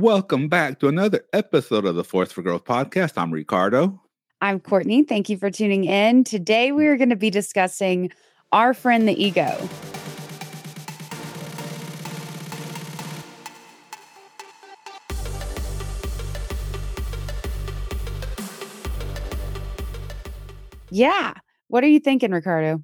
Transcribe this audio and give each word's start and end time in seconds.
Welcome 0.00 0.50
back 0.50 0.78
to 0.80 0.88
another 0.88 1.24
episode 1.32 1.86
of 1.86 1.94
the 1.94 2.04
Force 2.04 2.30
for 2.30 2.42
Growth 2.42 2.64
podcast. 2.64 3.14
I'm 3.16 3.32
Ricardo. 3.32 3.98
I'm 4.42 4.60
Courtney. 4.60 5.04
Thank 5.04 5.30
you 5.30 5.38
for 5.38 5.50
tuning 5.50 5.84
in. 5.84 6.22
Today, 6.22 6.70
we 6.70 6.86
are 6.86 6.98
going 6.98 7.08
to 7.08 7.16
be 7.16 7.30
discussing 7.30 8.12
our 8.52 8.74
friend, 8.74 9.08
the 9.08 9.14
ego. 9.14 9.56
Yeah. 20.90 21.32
What 21.68 21.84
are 21.84 21.88
you 21.88 22.00
thinking, 22.00 22.32
Ricardo? 22.32 22.82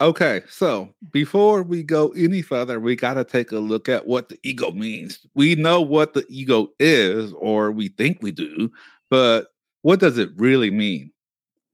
Okay, 0.00 0.42
so 0.48 0.94
before 1.10 1.62
we 1.64 1.82
go 1.82 2.10
any 2.10 2.40
further, 2.40 2.78
we 2.78 2.94
got 2.94 3.14
to 3.14 3.24
take 3.24 3.50
a 3.50 3.58
look 3.58 3.88
at 3.88 4.06
what 4.06 4.28
the 4.28 4.38
ego 4.44 4.70
means. 4.70 5.26
We 5.34 5.56
know 5.56 5.80
what 5.80 6.14
the 6.14 6.24
ego 6.28 6.68
is, 6.78 7.32
or 7.32 7.72
we 7.72 7.88
think 7.88 8.18
we 8.22 8.30
do, 8.30 8.70
but 9.10 9.48
what 9.82 9.98
does 9.98 10.16
it 10.16 10.30
really 10.36 10.70
mean? 10.70 11.10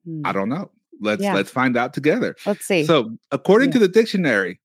Hmm. 0.07 0.23
I 0.25 0.33
don't 0.33 0.49
know. 0.49 0.71
Let's 1.01 1.23
yeah. 1.23 1.35
let's 1.35 1.51
find 1.51 1.77
out 1.77 1.93
together. 1.93 2.35
Let's 2.47 2.65
see. 2.65 2.85
So, 2.85 3.15
according 3.31 3.71
yeah. 3.71 3.73
to 3.75 3.79
the 3.81 3.89
dictionary, 3.89 4.59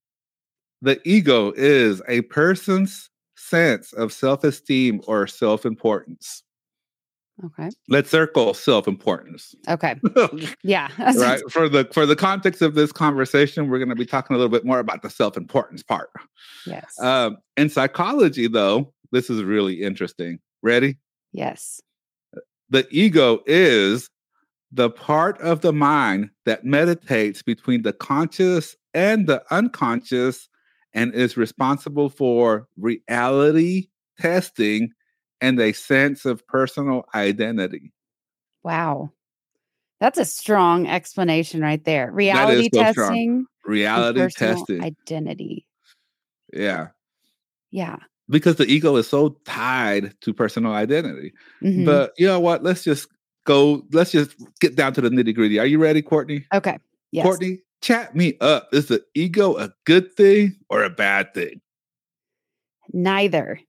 the 0.80 0.98
ego 1.04 1.52
is 1.54 2.00
a 2.08 2.22
person's 2.22 3.10
sense 3.36 3.92
of 3.92 4.12
self-esteem 4.12 5.02
or 5.06 5.26
self-importance. 5.26 6.42
Okay. 7.44 7.70
Let's 7.88 8.10
circle 8.10 8.52
self-importance. 8.54 9.54
Okay. 9.68 9.98
yeah. 10.62 10.88
right. 10.98 11.40
For 11.50 11.68
the 11.68 11.88
for 11.92 12.06
the 12.06 12.16
context 12.16 12.62
of 12.62 12.74
this 12.74 12.92
conversation, 12.92 13.68
we're 13.68 13.78
going 13.78 13.88
to 13.88 13.94
be 13.94 14.06
talking 14.06 14.34
a 14.34 14.38
little 14.38 14.50
bit 14.50 14.64
more 14.64 14.78
about 14.78 15.02
the 15.02 15.10
self-importance 15.10 15.82
part. 15.82 16.10
Yes. 16.66 16.98
Um, 17.00 17.38
in 17.56 17.70
psychology, 17.70 18.46
though, 18.46 18.92
this 19.12 19.30
is 19.30 19.42
really 19.42 19.82
interesting. 19.82 20.38
Ready? 20.62 20.98
Yes. 21.32 21.80
The 22.68 22.86
ego 22.90 23.40
is 23.46 24.10
the 24.72 24.90
part 24.90 25.40
of 25.40 25.62
the 25.62 25.72
mind 25.72 26.30
that 26.44 26.64
meditates 26.64 27.42
between 27.42 27.82
the 27.82 27.92
conscious 27.92 28.76
and 28.94 29.26
the 29.26 29.42
unconscious 29.50 30.48
and 30.92 31.14
is 31.14 31.36
responsible 31.36 32.08
for 32.08 32.68
reality 32.76 33.88
testing 34.18 34.90
and 35.40 35.60
a 35.60 35.72
sense 35.72 36.24
of 36.24 36.46
personal 36.46 37.04
identity. 37.14 37.92
Wow. 38.62 39.10
That's 40.00 40.18
a 40.18 40.24
strong 40.24 40.86
explanation 40.86 41.60
right 41.60 41.84
there. 41.84 42.10
Reality 42.10 42.70
so 42.72 42.82
testing. 42.82 43.46
Strong. 43.60 43.72
Reality 43.72 44.28
testing. 44.30 44.82
Identity. 44.82 45.66
Yeah. 46.52 46.88
Yeah. 47.70 47.96
Because 48.28 48.56
the 48.56 48.66
ego 48.66 48.96
is 48.96 49.08
so 49.08 49.36
tied 49.44 50.14
to 50.22 50.32
personal 50.32 50.72
identity. 50.72 51.32
Mm-hmm. 51.62 51.84
But 51.84 52.12
you 52.16 52.26
know 52.26 52.40
what? 52.40 52.62
Let's 52.62 52.82
just 52.82 53.08
go, 53.44 53.82
let's 53.92 54.12
just 54.12 54.36
get 54.60 54.76
down 54.76 54.92
to 54.94 55.00
the 55.00 55.10
nitty 55.10 55.34
gritty. 55.34 55.58
Are 55.58 55.66
you 55.66 55.78
ready, 55.78 56.00
Courtney? 56.00 56.46
Okay. 56.54 56.78
Yes. 57.12 57.24
Courtney, 57.24 57.58
chat 57.82 58.14
me 58.14 58.38
up. 58.40 58.68
Is 58.72 58.86
the 58.86 59.04
ego 59.14 59.56
a 59.56 59.72
good 59.84 60.12
thing 60.12 60.56
or 60.68 60.82
a 60.82 60.90
bad 60.90 61.34
thing? 61.34 61.60
Neither. 62.92 63.60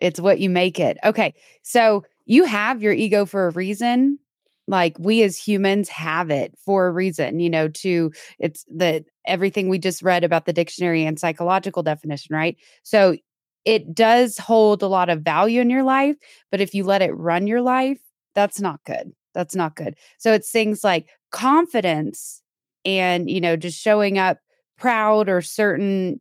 It's 0.00 0.20
what 0.20 0.40
you 0.40 0.50
make 0.50 0.80
it. 0.80 0.98
Okay. 1.04 1.34
So 1.62 2.04
you 2.26 2.44
have 2.44 2.82
your 2.82 2.92
ego 2.92 3.26
for 3.26 3.46
a 3.46 3.50
reason. 3.50 4.18
Like 4.66 4.96
we 4.98 5.22
as 5.22 5.36
humans 5.36 5.88
have 5.88 6.30
it 6.30 6.56
for 6.64 6.86
a 6.86 6.92
reason, 6.92 7.40
you 7.40 7.50
know, 7.50 7.68
to 7.68 8.12
it's 8.38 8.64
the 8.68 9.04
everything 9.26 9.68
we 9.68 9.78
just 9.78 10.02
read 10.02 10.22
about 10.24 10.46
the 10.46 10.52
dictionary 10.52 11.04
and 11.04 11.18
psychological 11.18 11.82
definition, 11.82 12.34
right? 12.34 12.56
So 12.82 13.16
it 13.64 13.94
does 13.94 14.38
hold 14.38 14.82
a 14.82 14.86
lot 14.88 15.08
of 15.08 15.22
value 15.22 15.60
in 15.60 15.70
your 15.70 15.82
life, 15.82 16.16
but 16.50 16.60
if 16.60 16.74
you 16.74 16.84
let 16.84 17.02
it 17.02 17.12
run 17.12 17.46
your 17.46 17.60
life, 17.60 17.98
that's 18.34 18.60
not 18.60 18.80
good. 18.86 19.12
That's 19.34 19.54
not 19.54 19.76
good. 19.76 19.96
So 20.18 20.32
it's 20.32 20.50
things 20.50 20.82
like 20.82 21.08
confidence 21.30 22.42
and, 22.84 23.30
you 23.30 23.40
know, 23.40 23.56
just 23.56 23.78
showing 23.80 24.18
up 24.18 24.38
proud 24.78 25.28
or 25.28 25.42
certain 25.42 26.20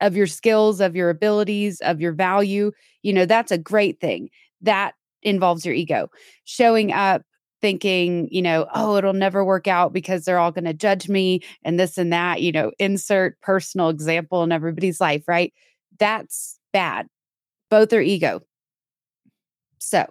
of 0.00 0.16
your 0.16 0.26
skills, 0.26 0.80
of 0.80 0.96
your 0.96 1.10
abilities, 1.10 1.80
of 1.80 2.00
your 2.00 2.12
value, 2.12 2.72
you 3.02 3.12
know, 3.12 3.26
that's 3.26 3.52
a 3.52 3.58
great 3.58 4.00
thing. 4.00 4.30
That 4.60 4.94
involves 5.22 5.64
your 5.64 5.74
ego. 5.74 6.10
Showing 6.44 6.92
up 6.92 7.22
thinking, 7.60 8.28
you 8.30 8.40
know, 8.40 8.66
oh, 8.74 8.96
it'll 8.96 9.12
never 9.12 9.44
work 9.44 9.68
out 9.68 9.92
because 9.92 10.24
they're 10.24 10.38
all 10.38 10.50
going 10.50 10.64
to 10.64 10.72
judge 10.74 11.08
me 11.08 11.40
and 11.62 11.78
this 11.78 11.98
and 11.98 12.12
that, 12.12 12.40
you 12.40 12.52
know, 12.52 12.72
insert 12.78 13.38
personal 13.42 13.90
example 13.90 14.42
in 14.42 14.52
everybody's 14.52 15.00
life, 15.00 15.28
right? 15.28 15.52
That's 15.98 16.58
bad. 16.72 17.06
Both 17.68 17.92
are 17.92 18.00
ego. 18.00 18.40
So, 19.78 20.06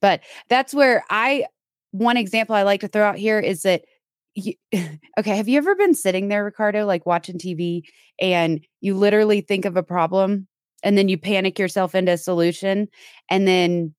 but 0.00 0.20
that's 0.48 0.74
where 0.74 1.04
I, 1.10 1.46
one 1.92 2.16
example 2.16 2.56
I 2.56 2.62
like 2.62 2.80
to 2.80 2.88
throw 2.88 3.04
out 3.04 3.16
here 3.16 3.38
is 3.38 3.62
that 3.62 3.84
you, 4.34 4.54
okay, 5.18 5.36
have 5.36 5.48
you 5.48 5.58
ever 5.58 5.74
been 5.74 5.94
sitting 5.94 6.28
there, 6.28 6.44
Ricardo, 6.44 6.86
like 6.86 7.06
watching 7.06 7.38
TV 7.38 7.82
and 8.20 8.64
you 8.80 8.94
literally 8.94 9.40
think 9.40 9.64
of 9.64 9.76
a 9.76 9.82
problem 9.82 10.46
and 10.82 10.98
then 10.98 11.08
you 11.08 11.18
panic 11.18 11.58
yourself 11.58 11.94
into 11.94 12.12
a 12.12 12.18
solution 12.18 12.88
and 13.30 13.48
then 13.48 13.94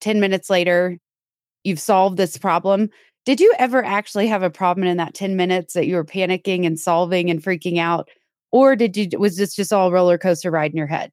10 0.00 0.20
minutes 0.20 0.50
later 0.50 0.98
you've 1.64 1.80
solved 1.80 2.16
this 2.16 2.38
problem? 2.38 2.90
Did 3.24 3.40
you 3.40 3.54
ever 3.58 3.84
actually 3.84 4.26
have 4.26 4.42
a 4.42 4.50
problem 4.50 4.86
in 4.86 4.96
that 4.96 5.14
10 5.14 5.36
minutes 5.36 5.74
that 5.74 5.86
you 5.86 5.96
were 5.96 6.04
panicking 6.04 6.66
and 6.66 6.78
solving 6.78 7.30
and 7.30 7.42
freaking 7.42 7.78
out? 7.78 8.08
Or 8.50 8.76
did 8.76 8.96
you 8.96 9.08
was 9.18 9.36
this 9.36 9.54
just 9.54 9.72
all 9.72 9.92
roller 9.92 10.18
coaster 10.18 10.50
ride 10.50 10.72
in 10.72 10.76
your 10.76 10.86
head? 10.86 11.12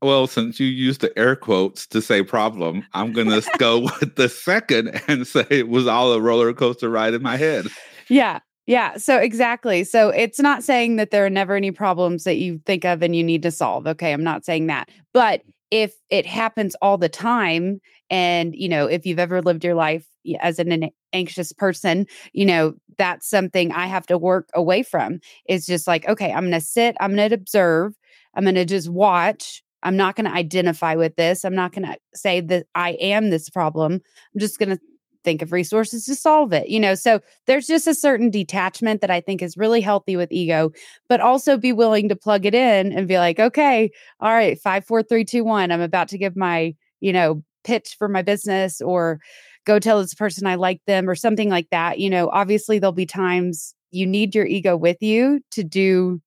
Well, 0.00 0.28
since 0.28 0.60
you 0.60 0.66
used 0.66 1.00
the 1.00 1.16
air 1.18 1.34
quotes 1.34 1.86
to 1.88 2.00
say 2.00 2.22
problem, 2.22 2.86
I'm 2.92 3.12
going 3.12 3.28
to 3.28 3.42
go 3.58 3.80
with 4.00 4.14
the 4.14 4.28
second 4.28 5.00
and 5.08 5.26
say 5.26 5.44
it 5.50 5.68
was 5.68 5.86
all 5.86 6.12
a 6.12 6.20
roller 6.20 6.52
coaster 6.52 6.88
ride 6.88 7.14
in 7.14 7.22
my 7.22 7.36
head. 7.36 7.66
Yeah. 8.08 8.38
Yeah. 8.66 8.96
So, 8.96 9.16
exactly. 9.16 9.82
So, 9.82 10.10
it's 10.10 10.38
not 10.38 10.62
saying 10.62 10.96
that 10.96 11.10
there 11.10 11.24
are 11.26 11.30
never 11.30 11.56
any 11.56 11.70
problems 11.72 12.24
that 12.24 12.36
you 12.36 12.60
think 12.64 12.84
of 12.84 13.02
and 13.02 13.16
you 13.16 13.24
need 13.24 13.42
to 13.42 13.50
solve. 13.50 13.86
Okay. 13.86 14.12
I'm 14.12 14.22
not 14.22 14.44
saying 14.44 14.66
that. 14.66 14.90
But 15.12 15.42
if 15.70 15.94
it 16.10 16.26
happens 16.26 16.76
all 16.80 16.96
the 16.96 17.08
time, 17.08 17.80
and, 18.10 18.54
you 18.54 18.68
know, 18.68 18.86
if 18.86 19.04
you've 19.04 19.18
ever 19.18 19.42
lived 19.42 19.64
your 19.64 19.74
life 19.74 20.06
as 20.40 20.58
an 20.58 20.90
anxious 21.12 21.52
person, 21.52 22.06
you 22.32 22.46
know, 22.46 22.74
that's 22.96 23.28
something 23.28 23.72
I 23.72 23.86
have 23.86 24.06
to 24.06 24.18
work 24.18 24.48
away 24.54 24.82
from. 24.82 25.20
It's 25.46 25.66
just 25.66 25.86
like, 25.86 26.06
okay, 26.08 26.32
I'm 26.32 26.44
going 26.44 26.52
to 26.52 26.60
sit, 26.60 26.96
I'm 27.00 27.14
going 27.14 27.28
to 27.28 27.34
observe, 27.34 27.94
I'm 28.34 28.44
going 28.44 28.54
to 28.54 28.64
just 28.64 28.88
watch 28.88 29.62
I'm 29.82 29.96
not 29.96 30.16
going 30.16 30.26
to 30.26 30.32
identify 30.32 30.94
with 30.94 31.16
this. 31.16 31.44
I'm 31.44 31.54
not 31.54 31.72
going 31.72 31.86
to 31.86 31.96
say 32.14 32.40
that 32.40 32.66
I 32.74 32.90
am 32.92 33.30
this 33.30 33.48
problem. 33.48 33.94
I'm 34.34 34.40
just 34.40 34.58
going 34.58 34.70
to 34.70 34.78
think 35.24 35.42
of 35.42 35.52
resources 35.52 36.04
to 36.06 36.14
solve 36.14 36.52
it. 36.52 36.68
You 36.68 36.80
know, 36.80 36.94
so 36.94 37.20
there's 37.46 37.66
just 37.66 37.86
a 37.86 37.94
certain 37.94 38.30
detachment 38.30 39.00
that 39.00 39.10
I 39.10 39.20
think 39.20 39.42
is 39.42 39.56
really 39.56 39.80
healthy 39.80 40.16
with 40.16 40.32
ego, 40.32 40.72
but 41.08 41.20
also 41.20 41.56
be 41.56 41.72
willing 41.72 42.08
to 42.08 42.16
plug 42.16 42.46
it 42.46 42.54
in 42.54 42.92
and 42.92 43.08
be 43.08 43.18
like, 43.18 43.38
okay, 43.38 43.90
all 44.20 44.32
right, 44.32 44.58
five, 44.60 44.84
four, 44.84 45.02
three, 45.02 45.24
two, 45.24 45.44
one. 45.44 45.70
I'm 45.70 45.80
about 45.80 46.08
to 46.08 46.18
give 46.18 46.36
my, 46.36 46.74
you 47.00 47.12
know, 47.12 47.42
pitch 47.64 47.96
for 47.98 48.08
my 48.08 48.22
business 48.22 48.80
or 48.80 49.20
go 49.66 49.78
tell 49.78 50.00
this 50.00 50.14
person 50.14 50.46
I 50.46 50.54
like 50.54 50.80
them 50.86 51.08
or 51.08 51.14
something 51.14 51.50
like 51.50 51.68
that. 51.70 51.98
You 51.98 52.08
know, 52.08 52.30
obviously 52.32 52.78
there'll 52.78 52.92
be 52.92 53.06
times 53.06 53.74
you 53.90 54.06
need 54.06 54.34
your 54.34 54.46
ego 54.46 54.76
with 54.76 55.02
you 55.02 55.40
to 55.52 55.62
do 55.62 56.20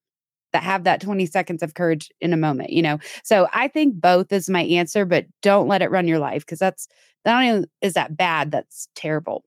that 0.54 0.64
have 0.64 0.84
that 0.84 1.02
20 1.02 1.26
seconds 1.26 1.64
of 1.64 1.74
courage 1.74 2.12
in 2.22 2.34
a 2.34 2.38
moment, 2.38 2.72
you 2.72 2.82
know? 2.82 3.00
So 3.24 3.48
I 3.54 3.68
think 3.68 4.00
both 4.00 4.32
is 4.32 4.50
my 4.50 4.64
answer, 4.64 5.06
but 5.06 5.26
don't 5.42 5.68
let 5.68 5.82
it 5.82 5.92
run 5.92 6.08
your 6.08 6.20
life 6.20 6.46
because 6.46 6.60
that's 6.60 6.88
not 7.26 7.44
only 7.44 7.68
is 7.82 7.94
that 7.94 8.18
bad, 8.18 8.52
that's 8.52 8.88
terrible. 8.96 9.44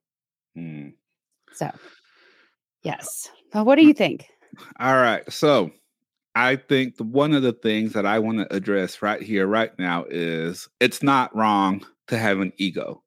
Mm. 0.57 0.95
So, 1.53 1.71
yes. 2.83 3.29
Well, 3.53 3.65
what 3.65 3.77
do 3.77 3.85
you 3.85 3.95
think? 3.95 4.27
All 4.79 4.95
right. 4.95 5.31
So, 5.33 5.71
I 6.37 6.57
think 6.57 6.97
the, 6.97 7.05
one 7.05 7.33
of 7.33 7.43
the 7.43 7.53
things 7.53 7.93
that 7.93 8.07
I 8.07 8.19
want 8.19 8.39
to 8.39 8.55
address 8.55 9.03
right 9.03 9.23
here, 9.23 9.47
right 9.47 9.77
now, 9.79 10.05
is 10.09 10.69
it's 10.81 11.03
not 11.03 11.35
wrong 11.35 11.87
to 12.09 12.19
have 12.19 12.41
an 12.41 12.53
ego. 12.57 13.03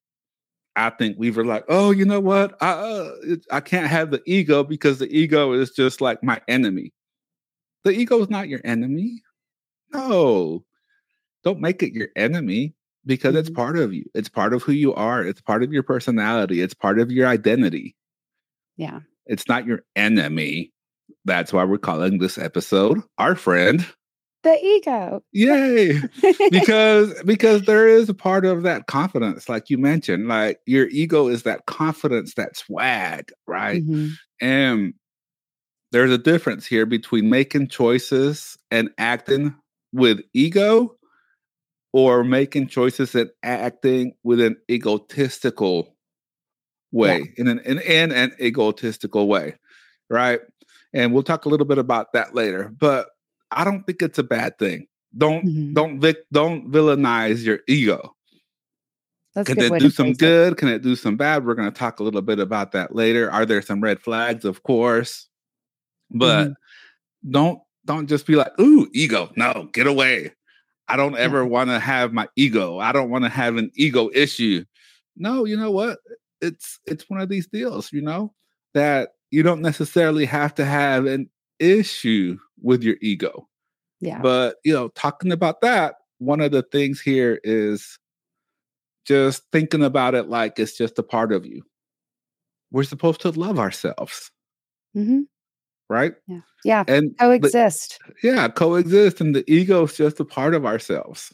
I 0.78 0.92
think 0.92 1.18
we 1.18 1.32
were 1.32 1.44
like, 1.44 1.66
oh, 1.68 1.92
you 1.92 2.06
know 2.06 2.20
what? 2.20 2.56
I 2.62 2.70
uh, 2.70 3.12
I 3.52 3.60
can't 3.62 3.88
have 3.88 4.12
the 4.12 4.22
ego 4.26 4.64
because 4.64 5.00
the 5.00 5.12
ego 5.12 5.52
is 5.54 5.72
just 5.72 6.02
like 6.02 6.24
my 6.24 6.40
enemy. 6.48 6.94
The 7.88 7.94
ego 7.94 8.20
is 8.22 8.30
not 8.30 8.50
your 8.50 8.60
enemy. 8.66 9.24
No, 9.94 10.66
don't 11.46 11.62
make 11.62 11.82
it 11.82 11.94
your 11.94 12.10
enemy 12.18 12.76
because 13.06 13.30
mm-hmm. 13.30 13.40
it's 13.40 13.50
part 13.50 13.78
of 13.78 13.94
you. 13.94 14.04
It's 14.14 14.28
part 14.28 14.54
of 14.54 14.62
who 14.62 14.74
you 14.74 14.94
are. 14.94 15.24
It's 15.24 15.40
part 15.40 15.64
of 15.64 15.72
your 15.72 15.84
personality. 15.84 16.60
It's 16.60 16.74
part 16.74 17.00
of 17.00 17.14
your 17.14 17.28
identity. 17.28 17.96
Yeah. 18.76 19.00
It's 19.26 19.48
not 19.48 19.66
your 19.66 19.84
enemy. 19.96 20.74
That's 21.24 21.54
why 21.54 21.64
we're 21.64 21.78
calling 21.78 22.18
this 22.18 22.38
episode 22.38 23.00
our 23.18 23.36
friend. 23.36 23.88
The 24.44 24.62
ego. 24.62 25.24
Yay. 25.32 26.02
because 26.52 27.14
because 27.24 27.62
there 27.62 27.88
is 27.88 28.10
a 28.10 28.14
part 28.14 28.46
of 28.46 28.64
that 28.64 28.88
confidence, 28.88 29.48
like 29.48 29.70
you 29.70 29.78
mentioned. 29.78 30.28
Like 30.28 30.60
your 30.66 30.90
ego 30.90 31.30
is 31.30 31.44
that 31.44 31.68
confidence, 31.68 32.34
that 32.34 32.58
swag, 32.58 33.32
right? 33.48 33.82
Mm-hmm. 33.82 34.10
And 34.42 34.94
there's 35.98 36.12
a 36.12 36.18
difference 36.20 36.68
here 36.68 36.86
between 36.86 37.28
making 37.28 37.68
choices 37.70 38.56
and 38.70 38.92
acting 39.00 39.56
with 39.92 40.22
ego 40.32 40.96
or 41.92 42.24
making 42.24 42.68
choices 42.68 43.16
and 43.16 43.32
acting 43.42 44.14
with 44.22 44.40
an 44.40 44.56
egotistical 44.70 45.96
way 46.92 47.18
yeah. 47.18 47.26
in 47.38 47.48
an 47.48 47.58
in, 47.66 47.80
in 47.80 48.12
an 48.12 48.32
egotistical 48.40 49.28
way 49.28 49.56
right? 50.08 50.40
And 50.94 51.14
we'll 51.14 51.24
talk 51.24 51.46
a 51.46 51.50
little 51.50 51.66
bit 51.66 51.80
about 51.80 52.14
that 52.14 52.36
later 52.36 52.72
but 52.80 53.08
i 53.50 53.64
don't 53.64 53.84
think 53.88 54.04
it's 54.04 54.20
a 54.20 54.24
bad 54.24 54.60
thing. 54.60 54.86
Don't 55.18 55.48
mm-hmm. 55.48 55.74
don't 55.74 56.00
vic, 56.00 56.18
don't 56.32 56.70
villainize 56.72 57.44
your 57.44 57.62
ego. 57.68 58.16
That's 59.34 59.48
can 59.48 59.60
it 59.60 59.80
do 59.80 59.90
some 59.90 60.14
good 60.14 60.54
it. 60.54 60.58
can 60.58 60.68
it 60.68 60.84
do 60.84 60.96
some 60.96 61.18
bad? 61.18 61.44
We're 61.44 61.56
going 61.56 61.72
to 61.72 61.80
talk 61.80 62.00
a 62.00 62.04
little 62.04 62.22
bit 62.22 62.38
about 62.38 62.74
that 62.74 62.94
later. 62.94 63.32
Are 63.32 63.48
there 63.48 63.64
some 63.64 63.82
red 63.82 64.00
flags? 64.00 64.46
Of 64.46 64.62
course 64.62 65.28
but 66.12 66.46
mm-hmm. 66.46 67.32
don't 67.32 67.60
don't 67.86 68.08
just 68.08 68.26
be 68.26 68.36
like 68.36 68.52
ooh 68.60 68.88
ego 68.94 69.32
no 69.36 69.70
get 69.74 69.88
away 69.88 70.32
i 70.88 70.96
don't 70.96 71.18
ever 71.18 71.42
yeah. 71.42 71.48
want 71.48 71.70
to 71.70 71.80
have 71.80 72.14
my 72.14 72.28
ego 72.36 72.80
i 72.80 72.92
don't 72.92 73.10
want 73.10 73.24
to 73.24 73.30
have 73.30 73.58
an 73.58 73.72
ego 73.76 74.10
issue 74.14 74.64
no 75.16 75.46
you 75.46 75.58
know 75.58 75.72
what 75.72 76.00
it's 76.42 76.80
it's 76.86 77.10
one 77.10 77.20
of 77.22 77.30
these 77.30 77.48
deals, 77.48 77.92
you 77.92 78.02
know, 78.02 78.34
that 78.74 79.10
you 79.32 79.44
don't 79.44 79.62
necessarily 79.62 80.26
have 80.26 80.56
to 80.56 80.66
have 80.66 81.06
an 81.06 81.30
issue 81.60 82.38
with 82.62 82.84
your 82.84 82.96
ego. 83.02 83.48
Yeah. 84.00 84.20
But, 84.22 84.58
you 84.64 84.74
know, 84.74 84.90
talking 84.90 85.32
about 85.32 85.62
that, 85.62 85.96
one 86.20 86.42
of 86.42 86.52
the 86.52 86.64
things 86.64 87.02
here 87.02 87.40
is 87.44 87.98
just 89.06 89.44
thinking 89.52 89.84
about 89.84 90.16
it 90.16 90.30
like 90.30 90.60
it's 90.60 90.78
just 90.78 91.00
a 91.00 91.04
part 91.04 91.32
of 91.32 91.46
you. 91.46 91.64
We're 92.72 92.84
supposed 92.84 93.22
to 93.22 93.32
love 93.32 93.60
ourselves. 93.60 94.32
Mm-hmm. 94.96 95.22
Right? 95.90 96.14
Yeah. 96.28 96.42
Yeah. 96.64 96.84
And 96.88 97.18
coexist. 97.18 98.00
The, 98.22 98.30
yeah, 98.30 98.48
coexist. 98.50 99.22
And 99.22 99.34
the 99.34 99.50
ego 99.52 99.84
is 99.84 99.96
just 99.96 100.20
a 100.20 100.26
part 100.26 100.54
of 100.54 100.66
ourselves. 100.66 101.34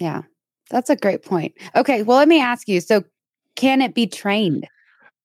Yeah. 0.00 0.22
That's 0.70 0.90
a 0.90 0.96
great 0.96 1.22
point. 1.22 1.54
Okay. 1.76 2.02
Well, 2.02 2.18
let 2.18 2.28
me 2.28 2.40
ask 2.40 2.68
you. 2.68 2.80
So, 2.80 3.04
can 3.56 3.82
it 3.82 3.94
be 3.94 4.06
trained? 4.06 4.66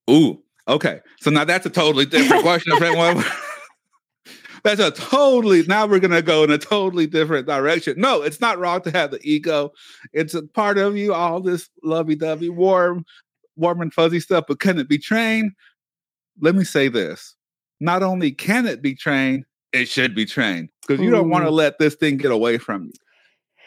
Ooh, 0.10 0.42
okay. 0.68 1.00
So 1.22 1.30
now 1.30 1.46
that's 1.46 1.66
a 1.66 1.70
totally 1.70 2.06
different 2.06 2.44
question. 2.44 2.74
that's 4.64 4.80
a 4.80 4.92
totally 4.92 5.64
now 5.64 5.86
we're 5.88 6.00
gonna 6.00 6.22
go 6.22 6.44
in 6.44 6.52
a 6.52 6.58
totally 6.58 7.08
different 7.08 7.48
direction. 7.48 7.96
No, 7.98 8.22
it's 8.22 8.42
not 8.42 8.60
wrong 8.60 8.82
to 8.82 8.92
have 8.92 9.12
the 9.12 9.20
ego. 9.24 9.72
It's 10.14 10.34
a 10.34 10.44
part 10.44 10.78
of 10.78 10.98
you, 10.98 11.14
all 11.14 11.42
this 11.42 11.70
lovey-dovey, 11.84 12.50
warm, 12.50 13.06
warm 13.56 13.82
and 13.82 13.94
fuzzy 13.94 14.20
stuff, 14.20 14.46
but 14.48 14.60
can 14.60 14.80
it 14.80 14.90
be 14.90 14.98
trained? 14.98 15.52
Let 16.42 16.56
me 16.56 16.64
say 16.64 16.88
this. 16.88 17.36
Not 17.80 18.04
only 18.04 18.32
can 18.32 18.66
it 18.66 18.82
be 18.82 18.96
trained, 18.96 19.46
it 19.72 19.88
should 19.88 20.16
be 20.16 20.26
trained. 20.26 20.70
Because 20.82 21.02
you 21.04 21.12
don't 21.12 21.30
want 21.30 21.46
to 21.46 21.52
let 21.52 21.78
this 21.80 21.96
thing 21.96 22.18
get 22.18 22.32
away 22.32 22.58
from 22.58 22.86
you. 22.86 22.92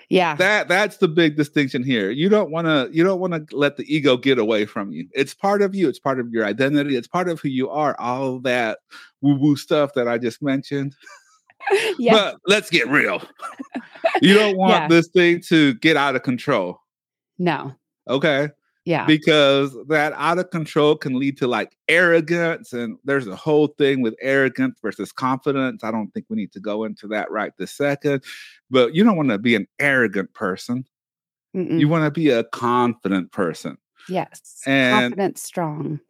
Yeah. 0.09 0.35
That 0.35 0.69
that's 0.69 0.99
the 0.99 1.09
big 1.09 1.37
distinction 1.37 1.83
here. 1.83 2.11
You 2.11 2.29
don't 2.29 2.51
want 2.51 2.67
to 2.67 2.91
you 2.93 3.03
don't 3.03 3.21
want 3.21 3.33
to 3.33 3.57
let 3.57 3.79
the 3.79 3.85
ego 3.85 4.19
get 4.19 4.39
away 4.39 4.67
from 4.67 4.93
you. 4.93 5.09
It's 5.13 5.33
part 5.33 5.63
of 5.63 5.75
you, 5.75 5.89
it's 5.89 5.99
part 5.99 6.21
of 6.21 6.31
your 6.31 6.45
identity, 6.45 6.97
it's 6.97 7.09
part 7.09 7.31
of 7.31 7.41
who 7.41 7.49
you 7.49 7.71
are. 7.71 7.99
All 7.99 8.39
that 8.41 8.81
woo-woo 9.23 9.57
stuff 9.57 9.95
that 9.95 10.09
I 10.09 10.19
just 10.19 10.43
mentioned. 10.43 10.95
yeah. 11.99 12.13
But 12.13 12.41
let's 12.47 12.69
get 12.69 12.89
real. 12.89 13.23
you 14.23 14.35
don't 14.35 14.59
want 14.59 14.73
yeah. 14.73 14.89
this 14.89 15.09
thing 15.09 15.41
to 15.49 15.75
get 15.75 15.97
out 15.97 16.15
of 16.15 16.23
control. 16.23 16.81
No. 17.39 17.75
Okay. 18.07 18.51
Yeah. 18.85 19.07
Because 19.07 19.77
that 19.89 20.13
out 20.17 20.39
of 20.39 20.51
control 20.51 20.97
can 20.97 21.19
lead 21.19 21.39
to 21.39 21.47
like 21.47 21.77
arrogance. 21.89 22.73
And 22.73 22.99
there's 23.05 23.29
a 23.29 23.37
whole 23.37 23.69
thing 23.69 24.03
with 24.03 24.15
arrogance 24.21 24.79
versus 24.83 25.13
confidence. 25.13 25.85
I 25.85 25.93
don't 25.93 26.13
think 26.13 26.27
we 26.29 26.37
need 26.37 26.53
to 26.53 26.61
go 26.61 26.85
into 26.85 27.07
that 27.09 27.31
right 27.31 27.53
this 27.59 27.73
second. 27.73 28.25
But 28.71 28.95
you 28.95 29.05
don't 29.05 29.17
want 29.17 29.29
to 29.29 29.39
be 29.39 29.55
an 29.55 29.69
arrogant 29.79 30.35
person. 30.35 30.85
Mm-mm. 31.55 31.79
You 31.79 31.89
want 31.89 32.05
to 32.05 32.11
be 32.11 32.31
a 32.31 32.45
confident 32.45 33.31
person. 33.31 33.79
Yes. 34.09 34.63
And, 34.67 35.13
confident, 35.13 35.39
strong. 35.39 36.01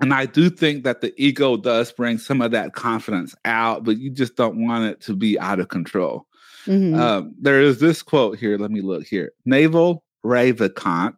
And 0.00 0.12
I 0.12 0.26
do 0.26 0.50
think 0.50 0.84
that 0.84 1.00
the 1.00 1.14
ego 1.16 1.56
does 1.56 1.92
bring 1.92 2.18
some 2.18 2.40
of 2.42 2.50
that 2.50 2.74
confidence 2.74 3.34
out, 3.44 3.84
but 3.84 3.98
you 3.98 4.10
just 4.10 4.36
don't 4.36 4.66
want 4.66 4.84
it 4.84 5.00
to 5.02 5.14
be 5.14 5.38
out 5.38 5.60
of 5.60 5.68
control. 5.68 6.26
Mm-hmm. 6.66 6.98
Um, 6.98 7.34
there 7.40 7.60
is 7.60 7.80
this 7.80 8.02
quote 8.02 8.38
here. 8.38 8.58
Let 8.58 8.70
me 8.70 8.80
look 8.80 9.06
here. 9.06 9.32
Naval 9.46 10.04
Ravikant 10.24 11.14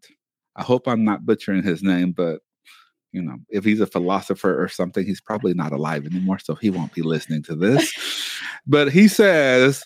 I 0.56 0.62
hope 0.62 0.86
I'm 0.86 1.04
not 1.04 1.24
butchering 1.24 1.62
his 1.62 1.82
name, 1.82 2.12
but 2.12 2.40
you 3.12 3.20
know, 3.20 3.36
if 3.50 3.64
he's 3.64 3.80
a 3.80 3.86
philosopher 3.86 4.62
or 4.62 4.68
something, 4.68 5.04
he's 5.04 5.20
probably 5.20 5.52
not 5.54 5.72
alive 5.72 6.06
anymore, 6.06 6.38
so 6.38 6.54
he 6.54 6.70
won't 6.70 6.94
be 6.94 7.02
listening 7.02 7.42
to 7.44 7.54
this. 7.54 7.92
but 8.66 8.90
he 8.90 9.06
says 9.06 9.84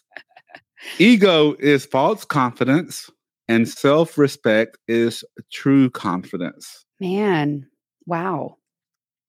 ego 0.99 1.55
is 1.59 1.85
false 1.85 2.25
confidence 2.25 3.11
and 3.49 3.69
self-respect 3.69 4.79
is 4.89 5.25
true 5.53 5.91
confidence. 5.91 6.85
Man, 7.01 7.67
wow. 8.07 8.57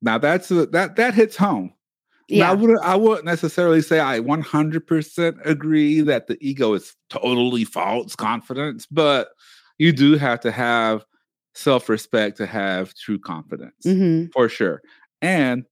Now 0.01 0.18
that's 0.18 0.51
a, 0.51 0.68
that 0.68 0.95
that 0.98 1.13
hits 1.13 1.36
home. 1.36 1.74
Yeah. 2.28 2.45
Now, 2.45 2.51
I 2.51 2.56
wouldn't 2.56 2.83
I 2.83 2.95
wouldn't 2.95 3.25
necessarily 3.25 3.81
say 3.81 4.00
I 4.00 4.19
100% 4.19 5.45
agree 5.45 6.01
that 6.01 6.28
the 6.28 6.38
ego 6.42 6.74
is 6.74 6.95
totally 7.10 7.63
false 7.63 8.16
confidence, 8.16 8.86
but 8.86 9.30
you 9.78 9.92
do 9.92 10.18
have 10.18 10.40
to 10.42 10.51
have 10.51 11.06
self 11.57 11.89
respect 11.89 12.38
to 12.38 12.45
have 12.45 12.94
true 12.94 13.18
confidence 13.18 13.86
mm-hmm. 13.86 14.27
for 14.31 14.48
sure. 14.48 14.81
And 15.21 15.65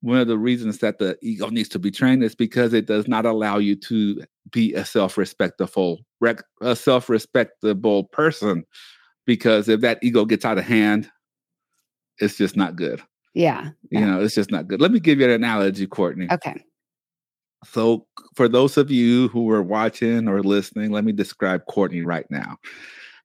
one 0.00 0.18
of 0.18 0.28
the 0.28 0.38
reasons 0.38 0.78
that 0.78 0.98
the 0.98 1.18
ego 1.20 1.48
needs 1.48 1.68
to 1.70 1.78
be 1.78 1.90
trained 1.90 2.22
is 2.24 2.34
because 2.34 2.72
it 2.72 2.86
does 2.86 3.06
not 3.06 3.26
allow 3.26 3.58
you 3.58 3.76
to 3.76 4.22
be 4.50 4.72
a 4.74 4.84
self-respectful 4.84 6.00
a 6.62 6.76
self-respectable 6.76 8.04
person 8.04 8.64
because 9.26 9.68
if 9.68 9.80
that 9.80 9.98
ego 10.02 10.24
gets 10.24 10.44
out 10.44 10.58
of 10.58 10.64
hand 10.64 11.10
it's 12.18 12.36
just 12.36 12.56
not 12.56 12.76
good 12.76 13.02
yeah, 13.34 13.70
yeah. 13.90 14.00
you 14.00 14.06
know 14.06 14.22
it's 14.22 14.34
just 14.34 14.50
not 14.50 14.68
good 14.68 14.80
let 14.80 14.92
me 14.92 15.00
give 15.00 15.18
you 15.18 15.24
an 15.24 15.32
analogy 15.32 15.86
courtney 15.86 16.28
okay 16.30 16.62
so 17.64 18.06
for 18.34 18.48
those 18.48 18.76
of 18.76 18.90
you 18.90 19.28
who 19.28 19.50
are 19.50 19.62
watching 19.62 20.28
or 20.28 20.42
listening 20.42 20.92
let 20.92 21.04
me 21.04 21.12
describe 21.12 21.66
courtney 21.66 22.02
right 22.02 22.26
now 22.30 22.56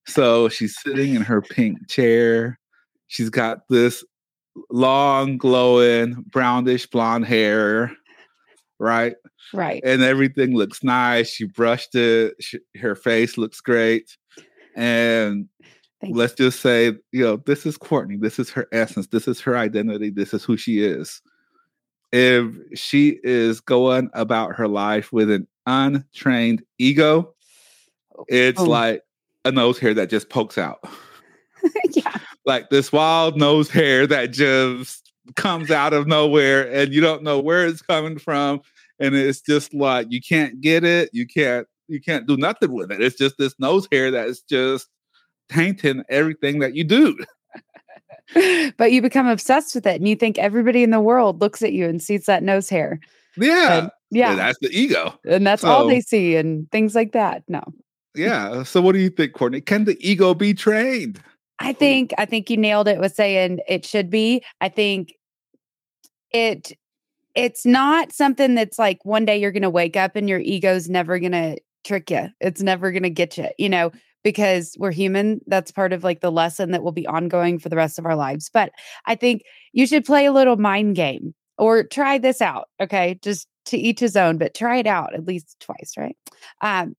so 0.07 0.50
she's 0.50 0.77
sitting 0.80 1.15
in 1.15 1.21
her 1.21 1.42
pink 1.42 1.88
chair. 1.88 2.59
She's 3.07 3.30
got 3.30 3.68
this 3.69 4.03
long, 4.69 5.38
glowing, 5.38 6.25
brownish 6.31 6.88
blonde 6.88 7.25
hair, 7.25 7.92
right? 8.80 9.15
Right. 9.53 9.81
And 9.83 10.01
everything 10.01 10.56
looks 10.56 10.83
nice. 10.83 11.30
She 11.30 11.45
brushed 11.45 11.95
it. 11.95 12.36
She, 12.39 12.59
her 12.80 12.95
face 12.95 13.38
looks 13.38 13.62
great. 13.62 14.18
And 14.75 15.48
Thank 16.00 16.15
let's 16.15 16.34
just 16.34 16.62
say, 16.62 16.93
you 17.12 17.24
know, 17.24 17.38
this 17.46 17.65
is 17.65 17.77
Courtney. 17.77 18.17
This 18.17 18.39
is 18.39 18.50
her 18.51 18.67
essence. 18.72 19.08
This 19.08 19.27
is 19.27 19.39
her 19.41 19.58
identity. 19.58 20.10
This 20.10 20.34
is 20.34 20.43
who 20.43 20.58
she 20.58 20.84
is. 20.84 21.22
If 22.12 22.46
she 22.74 23.20
is 23.24 23.62
going 23.62 24.10
about 24.13 24.55
her 24.55 24.67
life 24.67 25.13
with 25.13 25.29
an 25.29 25.48
untrained 25.65 26.63
ego, 26.77 27.34
it's 28.27 28.60
oh. 28.60 28.65
like 28.65 29.01
a 29.45 29.51
nose 29.51 29.79
hair 29.79 29.93
that 29.93 30.10
just 30.10 30.29
pokes 30.29 30.57
out. 30.57 30.79
yeah. 31.91 32.17
Like 32.45 32.69
this 32.69 32.91
wild 32.91 33.38
nose 33.38 33.69
hair 33.69 34.07
that 34.07 34.31
just 34.31 35.12
comes 35.36 35.71
out 35.71 35.93
of 35.93 36.07
nowhere 36.07 36.71
and 36.71 36.93
you 36.93 37.01
don't 37.01 37.24
know 37.24 37.39
where 37.39 37.65
it's 37.65 37.81
coming 37.81 38.17
from. 38.19 38.62
And 39.00 39.15
it's 39.15 39.41
just 39.41 39.74
like 39.74 40.07
you 40.10 40.21
can't 40.21 40.62
get 40.62 40.83
it. 40.83 41.10
You 41.13 41.27
can't 41.27 41.67
you 41.88 42.00
can't 42.00 42.27
do 42.27 42.38
nothing 42.38 42.71
with 42.71 42.91
it. 42.91 43.01
It's 43.01 43.17
just 43.17 43.38
this 43.38 43.55
nose 43.60 43.88
hair 43.91 44.12
that's 44.12 44.41
just 44.41 44.88
tainting 45.50 46.03
everything 46.10 46.60
that 46.60 46.75
you 46.75 46.83
do. 46.83 47.17
but 48.77 48.91
you 48.91 49.01
become 49.01 49.27
obsessed 49.27 49.75
with 49.75 49.86
it 49.86 49.95
and 49.95 50.07
you 50.07 50.15
think 50.15 50.38
everybody 50.38 50.83
in 50.83 50.91
the 50.91 51.01
world 51.01 51.41
looks 51.41 51.62
at 51.62 51.74
you 51.74 51.88
and 51.88 52.01
sees 52.01 52.25
that 52.25 52.43
nose 52.43 52.69
hair. 52.69 53.00
Yeah. 53.38 53.77
And, 53.79 53.91
yeah. 54.12 54.36
that's 54.36 54.60
the 54.62 54.69
ego. 54.69 55.17
And 55.25 55.45
that's 55.45 55.63
so, 55.63 55.69
all 55.69 55.88
they 55.88 56.01
see 56.01 56.36
and 56.36 56.69
things 56.71 56.95
like 56.95 57.13
that. 57.13 57.43
No 57.48 57.62
yeah. 58.15 58.63
So 58.63 58.82
what 58.82 58.94
do 58.94 59.00
you 59.00 59.10
think, 59.10 59.34
Courtney? 59.34 59.62
Can 59.62 59.86
the 59.86 59.98
ego 60.00 60.34
be 60.34 60.53
trained? 60.53 61.22
I 61.60 61.74
think 61.74 62.13
I 62.18 62.25
think 62.25 62.50
you 62.50 62.58
nailed 62.58 62.88
it 62.88 63.00
with 63.00 63.13
saying 63.13 63.60
it 63.68 63.86
should 63.86 64.10
be. 64.10 64.44
I 64.62 64.70
think 64.70 65.13
it 66.32 66.74
it's 67.36 67.65
not 67.65 68.12
something 68.12 68.56
that's 68.56 68.80
like 68.80 69.00
one 69.03 69.25
day 69.25 69.38
you're 69.38 69.51
going 69.51 69.62
to 69.62 69.70
wake 69.70 69.96
up 69.96 70.15
and 70.15 70.27
your 70.27 70.39
ego's 70.39 70.89
never 70.89 71.20
going 71.20 71.32
to 71.32 71.58
trick 71.84 72.10
you. 72.10 72.27
It's 72.39 72.62
never 72.62 72.91
going 72.91 73.03
to 73.03 73.10
get 73.10 73.38
you, 73.38 73.48
you 73.58 73.70
know, 73.70 73.91
because 74.24 74.75
we're 74.80 74.91
human. 74.91 75.39
That's 75.48 75.72
part 75.72 75.94
of 75.94 76.03
like 76.03 76.22
the 76.22 76.32
lesson 76.32 76.72
that 76.72 76.84
will 76.84 76.91
be 76.91 77.08
ongoing 77.08 77.60
for 77.60 77.70
the 77.70 77.75
rest 77.75 77.98
of 77.98 78.06
our 78.06 78.15
lives. 78.15 78.50
But 78.53 78.72
I 79.06 79.15
think 79.15 79.44
you 79.72 79.88
should 79.88 80.03
play 80.03 80.25
a 80.25 80.34
little 80.34 80.58
mind 80.58 80.96
game 80.96 81.34
or 81.58 81.84
try 81.84 82.18
this 82.18 82.41
out. 82.41 82.68
Okay. 82.82 83.20
Just 83.22 83.48
to 83.65 83.77
each 83.77 84.00
his 84.00 84.18
own, 84.18 84.38
but 84.38 84.53
try 84.53 84.77
it 84.77 84.88
out 84.88 85.13
at 85.13 85.25
least 85.25 85.58
twice, 85.60 85.94
right? 85.98 86.18
Um, 86.62 86.96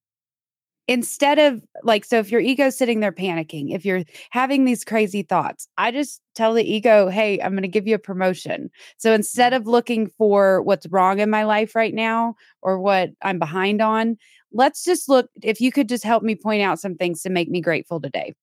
instead 0.89 1.39
of 1.39 1.63
like 1.85 2.05
so 2.05 2.19
if 2.19 2.31
your 2.31 2.41
ego's 2.41 2.77
sitting 2.77 3.01
there 3.01 3.13
panicking 3.13 3.73
if 3.73 3.85
you're 3.85 4.03
having 4.31 4.65
these 4.65 4.85
crazy 4.85 5.23
thoughts 5.23 5.69
i 5.79 5.93
just 5.93 6.21
tell 6.35 6.55
the 6.55 6.69
ego 6.69 7.09
hey 7.09 7.41
i'm 7.41 7.53
going 7.53 7.63
to 7.63 7.69
give 7.69 7.87
you 7.87 7.95
a 7.95 8.01
promotion 8.01 8.69
so 8.97 9.13
instead 9.13 9.53
mm-hmm. 9.53 9.63
of 9.63 9.69
looking 9.69 10.09
for 10.09 10.61
what's 10.63 10.89
wrong 10.89 11.21
in 11.21 11.31
my 11.31 11.45
life 11.45 11.77
right 11.77 11.95
now 11.95 12.35
or 12.63 12.81
what 12.81 13.11
i'm 13.23 13.39
behind 13.39 13.81
on 13.81 14.17
let's 14.53 14.85
just 14.85 15.09
look 15.09 15.29
if 15.43 15.61
you 15.61 15.73
could 15.73 15.89
just 15.89 16.05
help 16.05 16.23
me 16.23 16.35
point 16.35 16.63
out 16.63 16.81
some 16.81 16.95
things 16.95 17.23
to 17.23 17.31
make 17.31 17.49
me 17.49 17.61
grateful 17.61 18.01
today. 18.01 18.35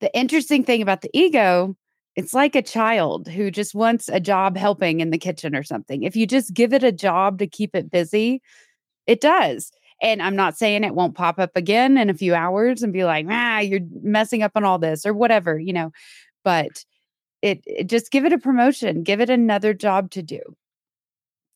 The 0.00 0.14
interesting 0.16 0.64
thing 0.64 0.82
about 0.82 1.02
the 1.02 1.10
ego, 1.12 1.76
it's 2.16 2.34
like 2.34 2.54
a 2.54 2.62
child 2.62 3.28
who 3.28 3.50
just 3.50 3.74
wants 3.74 4.08
a 4.08 4.20
job 4.20 4.56
helping 4.56 5.00
in 5.00 5.10
the 5.10 5.18
kitchen 5.18 5.56
or 5.56 5.62
something. 5.62 6.02
If 6.02 6.16
you 6.16 6.26
just 6.26 6.52
give 6.52 6.72
it 6.72 6.84
a 6.84 6.92
job 6.92 7.38
to 7.38 7.46
keep 7.46 7.74
it 7.74 7.90
busy, 7.90 8.42
it 9.06 9.20
does. 9.20 9.70
And 10.02 10.20
I'm 10.22 10.36
not 10.36 10.56
saying 10.58 10.84
it 10.84 10.94
won't 10.94 11.14
pop 11.14 11.38
up 11.38 11.52
again 11.56 11.96
in 11.96 12.10
a 12.10 12.14
few 12.14 12.34
hours 12.34 12.82
and 12.82 12.92
be 12.92 13.04
like, 13.04 13.26
ah, 13.30 13.60
you're 13.60 13.80
messing 14.02 14.42
up 14.42 14.52
on 14.54 14.64
all 14.64 14.78
this 14.78 15.06
or 15.06 15.14
whatever, 15.14 15.58
you 15.58 15.72
know, 15.72 15.92
but 16.44 16.84
it, 17.42 17.62
it 17.66 17.86
just 17.88 18.10
give 18.10 18.24
it 18.24 18.32
a 18.32 18.38
promotion, 18.38 19.02
give 19.02 19.20
it 19.20 19.30
another 19.30 19.72
job 19.72 20.10
to 20.12 20.22
do, 20.22 20.40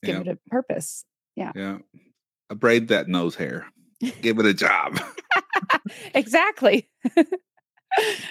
give 0.04 0.14
Yeah. 0.26 0.33
it 0.33 0.38
a 0.47 0.50
purpose. 0.50 1.04
Yeah. 1.35 1.52
Yeah. 1.54 1.78
A 2.50 2.54
braid 2.54 2.88
that 2.88 3.09
nose 3.09 3.35
hair. 3.35 3.66
Give 4.23 4.38
it 4.38 4.47
a 4.47 4.54
job. 4.54 5.00
exactly. 6.14 6.88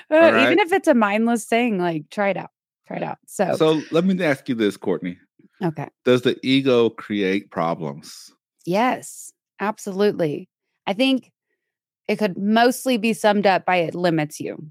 Uh, 0.09 0.15
right. 0.17 0.43
Even 0.43 0.59
if 0.59 0.71
it's 0.71 0.87
a 0.87 0.93
mindless 0.93 1.43
thing, 1.45 1.79
like 1.79 2.09
try 2.11 2.29
it 2.29 2.37
out. 2.37 2.51
Try 2.87 2.97
it 2.97 3.03
out. 3.03 3.17
So, 3.25 3.55
So 3.57 3.81
let 3.91 4.05
me 4.05 4.23
ask 4.23 4.47
you 4.47 4.55
this, 4.55 4.77
Courtney. 4.77 5.17
okay. 5.61 5.87
Does 6.05 6.21
the 6.21 6.37
ego 6.43 6.91
create 6.91 7.49
problems? 7.49 8.31
Yes, 8.65 9.33
absolutely. 9.59 10.49
I 10.85 10.93
think 10.93 11.31
it 12.07 12.17
could 12.17 12.37
mostly 12.37 12.97
be 12.97 13.13
summed 13.13 13.45
up 13.45 13.65
by 13.65 13.77
it 13.77 13.95
limits 13.95 14.39
you. 14.39 14.69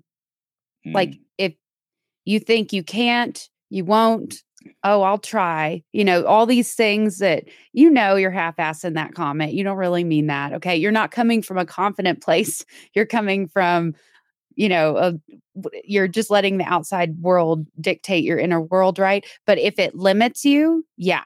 Like 0.85 1.11
Mm, 1.11 1.21
if 1.38 1.55
you 2.25 2.40
think 2.40 2.73
you 2.73 2.83
can't, 2.83 3.49
you 3.71 3.85
won't, 3.85 4.43
oh, 4.85 5.02
I'll 5.02 5.19
try. 5.19 5.83
You 5.93 6.05
know, 6.05 6.25
all 6.25 6.47
these 6.47 6.75
things 6.75 7.19
that 7.19 7.45
you 7.73 7.90
know 7.90 8.16
you're 8.16 8.31
half 8.31 8.57
assed 8.57 8.85
in 8.85 8.95
that 8.95 9.14
comment. 9.14 9.52
You 9.55 9.64
don't 9.64 9.76
really 9.76 10.05
mean 10.05 10.26
that. 10.28 10.52
Okay. 10.55 10.76
You're 10.76 10.93
not 10.93 11.11
coming 11.11 11.43
from 11.43 11.59
a 11.59 11.66
confident 11.66 12.23
place. 12.25 12.64
You're 12.95 13.07
coming 13.07 13.49
from, 13.49 13.95
you 14.55 14.69
know, 14.69 14.97
a, 14.97 15.14
you're 15.85 16.09
just 16.09 16.31
letting 16.31 16.59
the 16.59 16.64
outside 16.64 17.19
world 17.21 17.66
dictate 17.81 18.25
your 18.25 18.38
inner 18.38 18.61
world, 18.61 18.99
right? 18.99 19.25
But 19.47 19.59
if 19.59 19.78
it 19.78 19.95
limits 19.95 20.45
you, 20.45 20.85
yeah, 20.97 21.25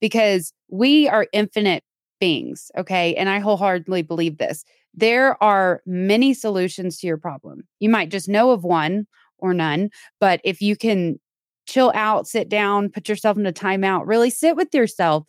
because 0.00 0.52
we 0.68 1.08
are 1.08 1.26
infinite 1.32 1.84
beings. 2.20 2.70
Okay. 2.76 3.14
And 3.16 3.28
I 3.28 3.40
wholeheartedly 3.40 4.02
believe 4.02 4.38
this. 4.38 4.64
There 4.94 5.42
are 5.42 5.82
many 5.86 6.34
solutions 6.34 6.98
to 6.98 7.06
your 7.06 7.16
problem. 7.16 7.62
You 7.80 7.88
might 7.88 8.10
just 8.10 8.28
know 8.28 8.50
of 8.50 8.64
one 8.64 9.06
or 9.38 9.54
none, 9.54 9.90
but 10.20 10.40
if 10.44 10.60
you 10.60 10.76
can 10.76 11.18
chill 11.66 11.92
out, 11.94 12.26
sit 12.26 12.48
down, 12.48 12.90
put 12.90 13.08
yourself 13.08 13.36
in 13.36 13.46
a 13.46 13.52
timeout, 13.52 14.06
really 14.06 14.30
sit 14.30 14.56
with 14.56 14.74
yourself, 14.74 15.24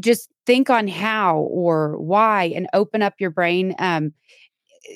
just 0.00 0.28
think 0.46 0.70
on 0.70 0.88
how 0.88 1.38
or 1.38 1.96
why 1.98 2.52
and 2.54 2.66
open 2.72 3.02
up 3.02 3.14
your 3.18 3.30
brain. 3.30 3.74
Um, 3.78 4.12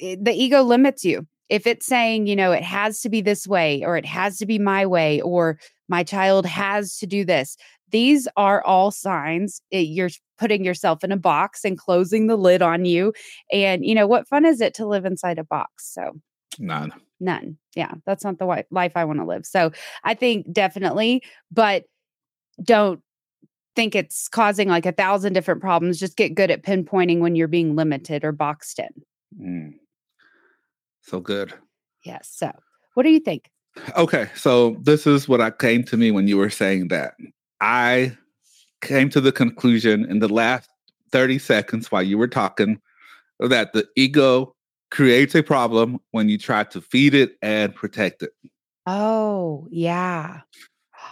the 0.01 0.33
ego 0.33 0.63
limits 0.63 1.05
you. 1.05 1.27
If 1.49 1.67
it's 1.67 1.87
saying, 1.87 2.27
you 2.27 2.35
know, 2.35 2.51
it 2.51 2.65
has 2.65 3.01
to 3.03 3.09
be 3.09 3.21
this 3.21 3.47
way 3.47 3.85
or 3.85 3.97
it 3.97 4.05
has 4.05 4.39
to 4.39 4.47
be 4.47 4.59
my 4.59 4.85
way 4.85 5.21
or 5.21 5.61
my 5.89 6.03
child 6.03 6.47
has 6.47 6.97
to 6.99 7.07
do 7.07 7.25
this, 7.25 7.57
these 7.91 8.27
are 8.37 8.63
all 8.65 8.91
signs 8.91 9.61
it, 9.71 9.87
you're 9.87 10.11
putting 10.39 10.65
yourself 10.65 11.05
in 11.05 11.13
a 11.13 11.17
box 11.17 11.65
and 11.65 11.79
closing 11.79 12.27
the 12.27 12.37
lid 12.37 12.63
on 12.63 12.85
you. 12.85 13.13
And, 13.53 13.85
you 13.85 13.95
know, 13.95 14.07
what 14.07 14.29
fun 14.29 14.45
is 14.45 14.61
it 14.61 14.75
to 14.75 14.87
live 14.87 15.05
inside 15.05 15.39
a 15.39 15.45
box? 15.45 15.93
So, 15.95 16.21
None. 16.59 16.93
None. 17.21 17.57
Yeah, 17.75 17.93
that's 18.05 18.25
not 18.25 18.39
the 18.39 18.65
life 18.71 18.93
I 18.95 19.05
want 19.05 19.21
to 19.21 19.25
live. 19.25 19.47
So 19.47 19.73
I 20.05 20.15
think 20.15 20.51
definitely, 20.53 21.23
but 21.51 21.85
don't 22.63 23.01
think 23.75 23.95
it's 23.95 24.29
causing 24.29 24.69
like 24.69 24.87
a 24.87 24.93
thousand 24.93 25.33
different 25.33 25.61
problems. 25.61 25.99
Just 25.99 26.17
get 26.17 26.35
good 26.35 26.51
at 26.51 26.63
pinpointing 26.63 27.21
when 27.21 27.37
you're 27.37 27.49
being 27.49 27.77
limited 27.77 28.25
or 28.25 28.33
boxed 28.33 28.79
in. 28.79 28.89
Mm. 29.41 29.75
So 31.03 31.21
good. 31.21 31.55
Yes. 32.05 32.31
So 32.35 32.53
what 32.95 33.03
do 33.03 33.11
you 33.11 33.21
think? 33.21 33.51
Okay, 33.97 34.29
so 34.35 34.77
this 34.83 35.07
is 35.07 35.29
what 35.29 35.41
I 35.41 35.51
came 35.51 35.85
to 35.85 35.97
me 35.97 36.11
when 36.11 36.29
you 36.29 36.37
were 36.37 36.51
saying 36.51 36.89
that. 36.89 37.15
I 37.61 38.17
came 38.81 39.09
to 39.11 39.21
the 39.21 39.33
conclusion 39.33 40.05
in 40.05 40.19
the 40.19 40.29
last 40.29 40.69
30 41.13 41.39
seconds 41.39 41.91
while 41.91 42.03
you 42.03 42.19
were 42.19 42.29
talking 42.29 42.81
that 43.41 43.73
the 43.73 43.87
ego 43.97 44.55
creates 44.91 45.35
a 45.35 45.43
problem 45.43 45.99
when 46.11 46.29
you 46.29 46.39
try 46.39 46.65
to 46.65 46.81
feed 46.81 47.15
it 47.15 47.37
and 47.43 47.75
protect 47.75 48.23
it. 48.23 48.31
Oh, 48.87 49.67
yeah. 49.71 50.41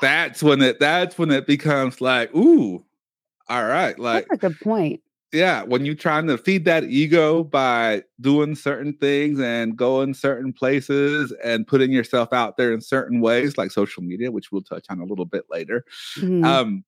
That's 0.01 0.43
when 0.43 0.61
it 0.61 0.81
that's 0.81 1.19
when 1.19 1.31
it 1.31 1.47
becomes 1.47 2.01
like, 2.01 2.35
ooh, 2.35 2.85
all 3.49 3.65
right, 3.65 3.99
like 3.99 4.27
That's 4.29 4.45
a 4.45 4.49
good 4.49 4.61
point. 4.61 5.01
Yeah, 5.35 5.63
when 5.63 5.85
you're 5.85 5.95
trying 5.95 6.27
to 6.29 6.39
feed 6.39 6.65
that 6.65 6.85
ego 6.85 7.45
by 7.45 8.03
doing 8.21 8.55
certain 8.55 8.95
things 8.95 9.41
and 9.41 9.77
going 9.77 10.15
certain 10.15 10.53
places 10.53 11.33
and 11.45 11.67
putting 11.67 11.93
yourself 11.93 12.33
out 12.33 12.57
there 12.57 12.73
in 12.73 12.81
certain 12.81 13.21
ways, 13.21 13.59
like 13.59 13.71
social 13.71 14.03
media, 14.03 14.31
which 14.31 14.51
we'll 14.51 14.63
touch 14.63 14.87
on 14.89 15.01
a 15.01 15.05
little 15.05 15.27
bit 15.27 15.45
later. 15.51 15.85
Mhm. 16.17 16.45
Um, 16.45 16.85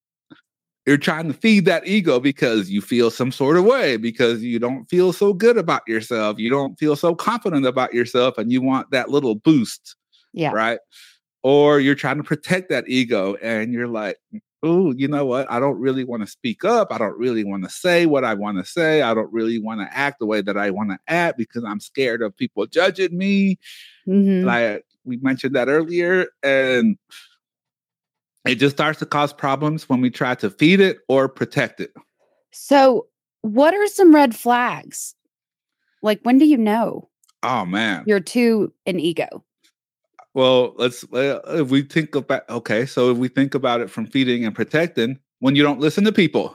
you're 0.86 0.96
trying 0.96 1.26
to 1.26 1.34
feed 1.34 1.64
that 1.64 1.86
ego 1.86 2.20
because 2.20 2.70
you 2.70 2.80
feel 2.80 3.10
some 3.10 3.32
sort 3.32 3.56
of 3.56 3.64
way, 3.64 3.96
because 3.96 4.42
you 4.42 4.58
don't 4.60 4.84
feel 4.84 5.12
so 5.12 5.32
good 5.32 5.58
about 5.58 5.82
yourself, 5.88 6.38
you 6.38 6.48
don't 6.48 6.78
feel 6.78 6.94
so 6.94 7.14
confident 7.14 7.66
about 7.66 7.92
yourself, 7.92 8.38
and 8.38 8.52
you 8.52 8.62
want 8.62 8.90
that 8.92 9.10
little 9.10 9.34
boost 9.34 9.96
yeah. 10.36 10.52
right? 10.52 10.78
Or 11.42 11.80
you're 11.80 11.96
trying 11.96 12.18
to 12.18 12.22
protect 12.22 12.68
that 12.68 12.88
ego 12.88 13.34
and 13.42 13.72
you're 13.72 13.88
like, 13.88 14.18
oh, 14.66 14.92
you 14.96 15.08
know 15.08 15.24
what? 15.24 15.50
I 15.50 15.60
don't 15.60 15.78
really 15.78 16.04
want 16.04 16.22
to 16.22 16.26
speak 16.26 16.64
up. 16.64 16.92
I 16.92 16.98
don't 16.98 17.18
really 17.18 17.44
want 17.44 17.64
to 17.64 17.70
say 17.70 18.06
what 18.06 18.24
I 18.24 18.34
want 18.34 18.58
to 18.58 18.64
say. 18.64 19.02
I 19.02 19.14
don't 19.14 19.32
really 19.32 19.58
want 19.60 19.80
to 19.80 19.96
act 19.96 20.18
the 20.18 20.26
way 20.26 20.40
that 20.42 20.56
I 20.56 20.70
want 20.70 20.90
to 20.90 20.98
act 21.08 21.38
because 21.38 21.64
I'm 21.64 21.80
scared 21.80 22.22
of 22.22 22.36
people 22.36 22.66
judging 22.66 23.16
me. 23.16 23.58
Mhm. 24.06 24.44
Like 24.44 24.84
we 25.04 25.16
mentioned 25.18 25.54
that 25.54 25.68
earlier. 25.68 26.26
And 26.42 26.98
it 28.44 28.56
just 28.56 28.76
starts 28.76 28.98
to 29.00 29.06
cause 29.06 29.32
problems 29.32 29.88
when 29.88 30.00
we 30.00 30.10
try 30.10 30.34
to 30.36 30.50
feed 30.50 30.80
it 30.80 30.98
or 31.08 31.28
protect 31.28 31.80
it. 31.80 31.92
So, 32.52 33.06
what 33.42 33.74
are 33.74 33.86
some 33.88 34.14
red 34.14 34.34
flags? 34.34 35.14
Like, 36.02 36.20
when 36.22 36.38
do 36.38 36.44
you 36.46 36.56
know 36.56 37.08
Oh 37.42 37.64
man. 37.64 38.04
you're 38.06 38.20
too 38.20 38.72
an 38.86 38.98
ego? 39.00 39.44
Well, 40.36 40.74
let's 40.76 41.02
if 41.12 41.70
we 41.70 41.80
think 41.80 42.14
about 42.14 42.46
okay, 42.50 42.84
so 42.84 43.10
if 43.10 43.16
we 43.16 43.26
think 43.28 43.54
about 43.54 43.80
it 43.80 43.88
from 43.88 44.06
feeding 44.06 44.44
and 44.44 44.54
protecting, 44.54 45.18
when 45.38 45.56
you 45.56 45.62
don't 45.62 45.80
listen 45.80 46.04
to 46.04 46.12
people. 46.12 46.54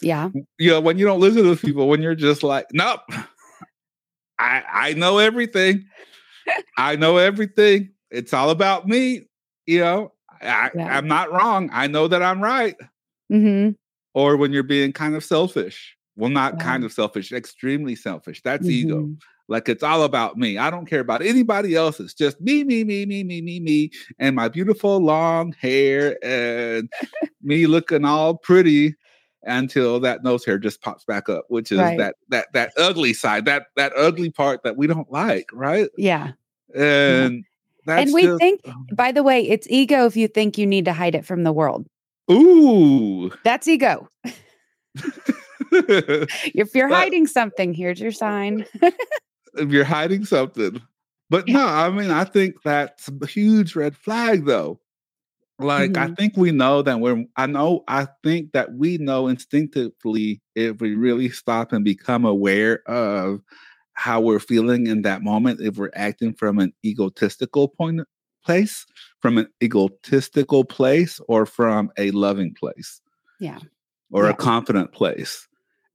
Yeah. 0.00 0.30
you 0.60 0.70
know, 0.70 0.80
when 0.80 0.96
you 0.96 1.04
don't 1.04 1.18
listen 1.18 1.42
to 1.42 1.56
people, 1.56 1.88
when 1.88 2.02
you're 2.02 2.14
just 2.14 2.44
like, 2.44 2.66
nope, 2.72 3.00
I 4.38 4.62
I 4.72 4.92
know 4.94 5.18
everything. 5.18 5.86
I 6.76 6.94
know 6.94 7.16
everything. 7.16 7.90
It's 8.12 8.32
all 8.32 8.50
about 8.50 8.86
me. 8.86 9.26
You 9.66 9.80
know, 9.80 10.12
I, 10.40 10.70
Yeah. 10.72 10.96
I'm 10.96 11.08
not 11.08 11.32
wrong. 11.32 11.70
I 11.72 11.88
know 11.88 12.06
that 12.06 12.22
I'm 12.22 12.40
right. 12.40 12.76
Mm-hmm. 13.32 13.72
Or 14.14 14.36
when 14.36 14.52
you're 14.52 14.62
being 14.62 14.92
kind 14.92 15.16
of 15.16 15.24
selfish. 15.24 15.96
Well, 16.14 16.30
not 16.30 16.54
Yeah. 16.58 16.64
kind 16.64 16.84
of 16.84 16.92
selfish, 16.92 17.32
extremely 17.32 17.96
selfish. 17.96 18.40
That's 18.44 18.66
ego. 18.68 19.10
Like 19.48 19.68
it's 19.68 19.82
all 19.82 20.02
about 20.02 20.36
me. 20.36 20.58
I 20.58 20.70
don't 20.70 20.84
care 20.86 21.00
about 21.00 21.22
anybody 21.22 21.74
else. 21.74 21.98
It's 22.00 22.12
just 22.14 22.38
me, 22.40 22.64
me, 22.64 22.84
me, 22.84 23.06
me, 23.06 23.24
me, 23.24 23.40
me, 23.40 23.60
me, 23.60 23.90
and 24.18 24.36
my 24.36 24.48
beautiful 24.48 24.98
long 24.98 25.54
hair 25.58 26.18
and 26.22 26.90
me 27.42 27.66
looking 27.66 28.04
all 28.04 28.36
pretty 28.36 28.94
until 29.44 30.00
that 30.00 30.22
nose 30.22 30.44
hair 30.44 30.58
just 30.58 30.82
pops 30.82 31.04
back 31.04 31.28
up, 31.30 31.46
which 31.48 31.72
is 31.72 31.78
Right. 31.78 31.96
that 31.96 32.16
that 32.28 32.48
that 32.52 32.72
ugly 32.76 33.14
side, 33.14 33.46
that 33.46 33.66
that 33.76 33.92
ugly 33.96 34.30
part 34.30 34.62
that 34.64 34.76
we 34.76 34.86
don't 34.86 35.10
like, 35.10 35.48
right? 35.52 35.88
Yeah. 35.96 36.32
And 36.74 37.44
that's 37.86 38.02
and 38.02 38.12
we 38.12 38.24
just- 38.24 38.38
think, 38.38 38.60
uh 38.66 38.72
by 38.94 39.12
the 39.12 39.22
way, 39.22 39.40
it's 39.48 39.66
ego 39.70 40.04
if 40.04 40.14
you 40.16 40.28
think 40.28 40.58
you 40.58 40.66
need 40.66 40.84
to 40.84 40.92
hide 40.92 41.14
it 41.14 41.24
from 41.24 41.44
the 41.44 41.52
world. 41.52 41.86
ooh. 42.30 43.30
That's 43.44 43.66
ego. 43.66 44.08
If 45.70 46.74
you're 46.74 46.88
hiding 46.88 47.26
something, 47.26 47.74
here's 47.74 48.00
your 48.00 48.12
sign. 48.12 48.64
if 49.58 49.70
you're 49.70 49.84
hiding 49.84 50.24
something. 50.24 50.80
But 51.30 51.46
no, 51.48 51.64
I 51.66 51.90
mean, 51.90 52.10
I 52.10 52.24
think 52.24 52.62
that's 52.64 53.08
a 53.08 53.26
huge 53.26 53.76
red 53.76 53.96
flag, 53.96 54.46
though. 54.46 54.80
Like, 55.58 55.96
I 55.96 56.06
Mhm. 56.06 56.16
think 56.16 56.36
we 56.36 56.52
know 56.52 56.82
that 56.82 57.00
we're, 57.00 57.24
I 57.36 57.46
know, 57.46 57.82
I 57.88 58.06
think 58.22 58.52
that 58.52 58.74
we 58.74 58.96
know 58.96 59.26
instinctively 59.26 60.40
if 60.54 60.80
we 60.80 60.94
really 60.94 61.28
stop 61.30 61.72
and 61.72 61.84
become 61.84 62.24
aware 62.24 62.88
of 62.88 63.40
how 63.94 64.20
we're 64.20 64.38
feeling 64.38 64.86
in 64.86 65.02
that 65.02 65.22
moment, 65.22 65.60
if 65.60 65.76
we're 65.76 65.90
acting 65.94 66.32
from 66.32 66.60
an 66.60 66.72
egotistical 66.84 67.68
point 67.68 68.02
place, 68.44 68.86
from 69.20 69.36
an 69.36 69.48
egotistical 69.62 70.64
place, 70.64 71.20
or 71.28 71.44
from 71.44 71.90
a 71.98 72.12
loving 72.12 72.54
place. 72.54 73.00
Yeah. 73.40 73.58
Or 74.12 74.26
Yeah. 74.26 74.30
a 74.30 74.34
confident 74.34 74.92
place. 74.92 75.48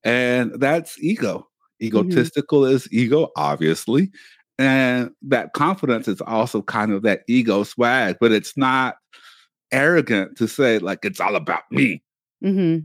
And 0.03 0.59
that's 0.59 1.01
ego. 1.01 1.47
Mm-hmm. 1.81 1.97
Egotistical 1.97 2.65
is 2.65 2.91
ego, 2.91 3.31
obviously. 3.35 4.11
And 4.59 5.11
that 5.23 5.53
confidence 5.53 6.07
is 6.07 6.21
also 6.21 6.61
kind 6.61 6.91
of 6.91 7.01
that 7.03 7.21
ego 7.27 7.63
swag, 7.63 8.17
but 8.19 8.31
it's 8.31 8.55
not 8.55 8.95
arrogant 9.71 10.37
to 10.37 10.47
say, 10.47 10.79
like, 10.79 10.99
it's 11.03 11.19
all 11.19 11.35
about 11.35 11.63
me. 11.71 12.03
hmm 12.41 12.79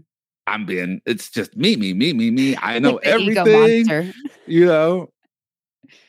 I'm 0.46 0.64
being 0.64 1.02
it's 1.04 1.30
just 1.30 1.54
me, 1.58 1.76
me, 1.76 1.92
me, 1.92 2.14
me, 2.14 2.30
me. 2.30 2.56
I 2.56 2.78
know 2.78 2.94
Like 2.94 3.06
everything. 3.06 4.14
You 4.46 4.66
know. 4.66 5.12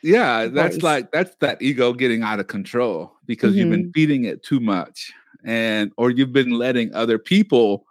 Yeah, 0.01 0.47
that's 0.47 0.81
like 0.81 1.11
that's 1.11 1.35
that 1.41 1.61
ego 1.61 1.93
getting 1.93 2.23
out 2.23 2.39
of 2.39 2.47
control 2.47 3.13
because 3.25 3.55
you've 3.55 3.69
been 3.69 3.91
feeding 3.93 4.23
it 4.23 4.43
too 4.43 4.59
much. 4.61 5.11
And 5.43 5.91
or 5.97 6.09
you've 6.09 6.33
been 6.33 6.51
letting 6.51 6.93
other 6.93 7.19
people 7.19 7.85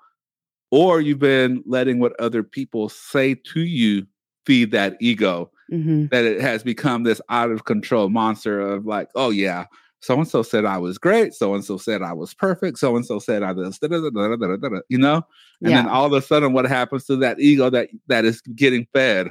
or 0.71 1.01
you've 1.01 1.19
been 1.19 1.63
letting 1.67 1.99
what 1.99 2.19
other 2.21 2.43
people 2.43 2.89
say 2.89 3.35
to 3.35 3.61
you 3.61 4.07
feed 4.49 4.71
that 4.71 4.97
ego 4.99 5.51
hmm 5.69 6.07
that 6.07 6.25
it 6.25 6.41
has 6.41 6.63
become 6.63 7.03
this 7.03 7.21
out 7.29 7.51
of 7.51 7.67
control 7.67 8.09
monster 8.09 8.59
of 8.59 8.87
like, 8.87 9.11
oh 9.15 9.29
yeah, 9.29 9.67
so 10.01 10.15
and 10.15 10.27
so 10.27 10.43
said 10.43 10.65
I 10.65 10.79
was 10.79 10.97
great, 10.97 11.35
so 11.35 11.55
and 11.55 11.63
so 11.63 11.77
said 11.77 12.01
I 12.01 12.15
was 12.15 12.33
perfect, 12.33 12.79
so 12.79 12.97
and 12.97 13.05
so 13.05 13.19
said 13.19 13.43
I 13.43 13.53
was, 13.53 13.79
da- 13.79 13.89
da- 13.89 14.01
da- 14.09 14.81
you 14.89 14.97
know, 14.97 15.27
and 15.63 15.77
then 15.77 15.89
all 15.89 16.07
of 16.07 16.13
a 16.15 16.23
sudden, 16.23 16.55
what 16.55 16.65
happens 16.67 17.05
to 17.07 17.17
that 17.17 17.41
ego 17.41 17.69
that 17.69 17.91
that 18.07 18.25
is 18.25 18.41
getting 18.41 18.87
fed? 18.95 19.31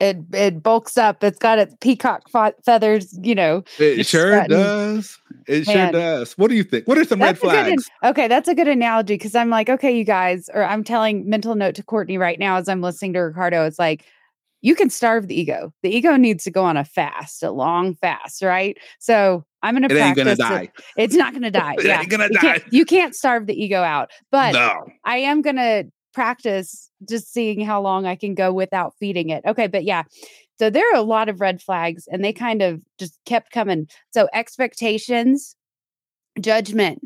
It 0.00 0.18
it 0.32 0.62
bulks 0.62 0.98
up. 0.98 1.22
It's 1.22 1.38
got 1.38 1.58
its 1.58 1.74
peacock 1.80 2.28
fe- 2.28 2.52
feathers. 2.64 3.16
You 3.22 3.34
know. 3.34 3.62
It 3.78 4.06
sure 4.06 4.32
gotten- 4.32 4.50
does. 4.50 5.18
It 5.46 5.64
sure 5.66 5.92
does. 5.92 6.32
What 6.38 6.48
do 6.48 6.56
you 6.56 6.64
think? 6.64 6.86
What 6.88 6.98
are 6.98 7.04
some 7.04 7.20
red 7.20 7.36
That's 7.36 7.40
good 7.40 7.50
flags? 7.50 7.90
okay, 8.02 8.28
that's 8.28 8.48
a 8.48 8.54
good 8.54 8.66
analogy 8.68 9.14
because 9.14 9.34
I'm 9.34 9.50
like, 9.50 9.68
okay, 9.68 9.96
you 9.96 10.04
guys, 10.04 10.48
or 10.54 10.64
I'm 10.64 10.82
telling 10.84 11.28
mental 11.28 11.54
note 11.54 11.74
to 11.76 11.82
Courtney 11.82 12.18
right 12.18 12.38
now 12.38 12.56
as 12.56 12.68
I'm 12.68 12.80
listening 12.80 13.12
to 13.12 13.20
Ricardo. 13.20 13.64
It's 13.66 13.78
like 13.78 14.04
you 14.62 14.74
can 14.74 14.88
starve 14.88 15.28
the 15.28 15.38
ego. 15.38 15.72
The 15.82 15.94
ego 15.94 16.16
needs 16.16 16.44
to 16.44 16.50
go 16.50 16.64
on 16.64 16.76
a 16.78 16.84
fast, 16.84 17.42
a 17.42 17.50
long 17.50 17.94
fast, 17.96 18.42
right? 18.42 18.78
So 18.98 19.44
I'm 19.62 19.74
gonna 19.74 19.86
It 19.86 19.92
ain't 19.98 20.16
practice. 20.16 20.38
gonna 20.38 20.62
it. 20.62 20.70
It's 20.96 21.14
not 21.14 21.34
gonna 21.34 21.50
die. 21.50 21.74
It 21.78 21.84
yeah, 21.86 22.00
ain't 22.00 22.08
gonna 22.10 22.28
you 22.30 22.38
can't, 22.38 22.62
die. 22.62 22.68
you 22.72 22.84
can't 22.86 23.14
starve 23.14 23.46
the 23.46 23.54
ego 23.62 23.82
out, 23.82 24.10
but 24.32 24.54
no. 24.54 24.86
I 25.04 25.18
am 25.18 25.42
gonna 25.42 25.84
practice 26.14 26.90
just 27.08 27.32
seeing 27.32 27.60
how 27.60 27.80
long 27.82 28.06
I 28.06 28.16
can 28.16 28.34
go 28.34 28.52
without 28.52 28.94
feeding 28.98 29.30
it. 29.30 29.42
Okay, 29.46 29.66
but 29.66 29.84
yeah. 29.84 30.04
So 30.58 30.70
there 30.70 30.88
are 30.92 30.96
a 30.96 31.02
lot 31.02 31.28
of 31.28 31.40
red 31.40 31.60
flags 31.60 32.06
and 32.10 32.24
they 32.24 32.32
kind 32.32 32.62
of 32.62 32.80
just 32.98 33.18
kept 33.26 33.50
coming. 33.50 33.88
So 34.12 34.28
expectations, 34.32 35.56
judgment. 36.40 37.00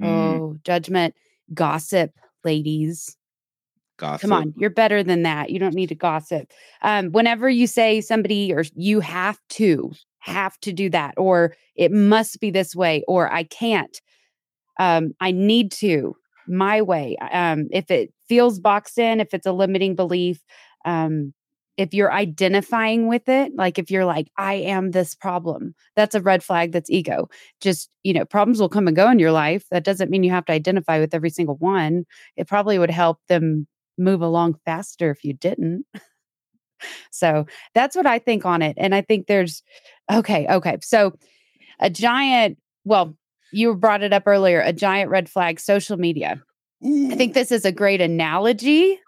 Mm, 0.00 0.06
Oh, 0.06 0.56
judgment, 0.64 1.14
gossip, 1.52 2.12
ladies. 2.44 3.16
gossip. 3.98 4.22
Come 4.22 4.32
on, 4.32 4.54
you're 4.56 4.70
better 4.70 5.02
than 5.02 5.22
that. 5.24 5.50
You 5.50 5.58
don't 5.58 5.74
need 5.74 5.88
to 5.88 5.94
gossip. 5.94 6.50
Um, 6.82 7.10
whenever 7.10 7.48
you 7.50 7.66
say 7.66 8.00
somebody 8.00 8.52
or 8.52 8.64
you 8.74 9.00
have 9.00 9.38
to, 9.50 9.92
have 10.20 10.58
to 10.60 10.72
do 10.72 10.88
that, 10.90 11.14
or 11.16 11.54
it 11.76 11.92
must 11.92 12.40
be 12.40 12.50
this 12.50 12.74
way, 12.74 13.02
or 13.08 13.32
I 13.32 13.44
can't, 13.44 14.00
um, 14.78 15.12
I 15.20 15.32
need 15.32 15.72
to, 15.72 16.14
my 16.48 16.82
way. 16.82 17.16
Um, 17.32 17.68
if 17.70 17.90
it 17.90 18.12
feels 18.28 18.58
boxed 18.58 18.98
in, 18.98 19.20
if 19.20 19.34
it's 19.34 19.46
a 19.46 19.52
limiting 19.52 19.94
belief, 19.94 20.42
um, 20.84 21.32
if 21.76 21.94
you're 21.94 22.12
identifying 22.12 23.08
with 23.08 23.26
it, 23.28 23.52
like 23.56 23.78
if 23.78 23.90
you're 23.90 24.04
like, 24.04 24.30
I 24.36 24.54
am 24.54 24.90
this 24.90 25.14
problem, 25.14 25.74
that's 25.96 26.14
a 26.14 26.20
red 26.20 26.44
flag. 26.44 26.72
That's 26.72 26.90
ego. 26.90 27.30
Just, 27.60 27.88
you 28.02 28.12
know, 28.12 28.26
problems 28.26 28.60
will 28.60 28.68
come 28.68 28.86
and 28.86 28.94
go 28.94 29.10
in 29.10 29.18
your 29.18 29.32
life. 29.32 29.64
That 29.70 29.84
doesn't 29.84 30.10
mean 30.10 30.22
you 30.22 30.30
have 30.30 30.44
to 30.46 30.52
identify 30.52 31.00
with 31.00 31.14
every 31.14 31.30
single 31.30 31.56
one. 31.56 32.04
It 32.36 32.48
probably 32.48 32.78
would 32.78 32.90
help 32.90 33.18
them 33.28 33.66
move 33.96 34.20
along 34.20 34.56
faster 34.66 35.10
if 35.10 35.24
you 35.24 35.32
didn't. 35.32 35.86
so 37.10 37.46
that's 37.74 37.96
what 37.96 38.06
I 38.06 38.18
think 38.18 38.44
on 38.44 38.62
it. 38.62 38.76
And 38.78 38.94
I 38.94 39.00
think 39.00 39.26
there's, 39.26 39.62
okay, 40.12 40.46
okay. 40.48 40.78
So 40.82 41.14
a 41.80 41.90
giant, 41.90 42.58
well, 42.84 43.16
you 43.52 43.74
brought 43.74 44.02
it 44.02 44.12
up 44.12 44.24
earlier, 44.26 44.60
a 44.60 44.72
giant 44.72 45.10
red 45.10 45.28
flag, 45.28 45.60
social 45.60 45.96
media. 45.96 46.42
I 46.82 47.14
think 47.14 47.34
this 47.34 47.52
is 47.52 47.64
a 47.64 47.72
great 47.72 48.00
analogy 48.00 48.98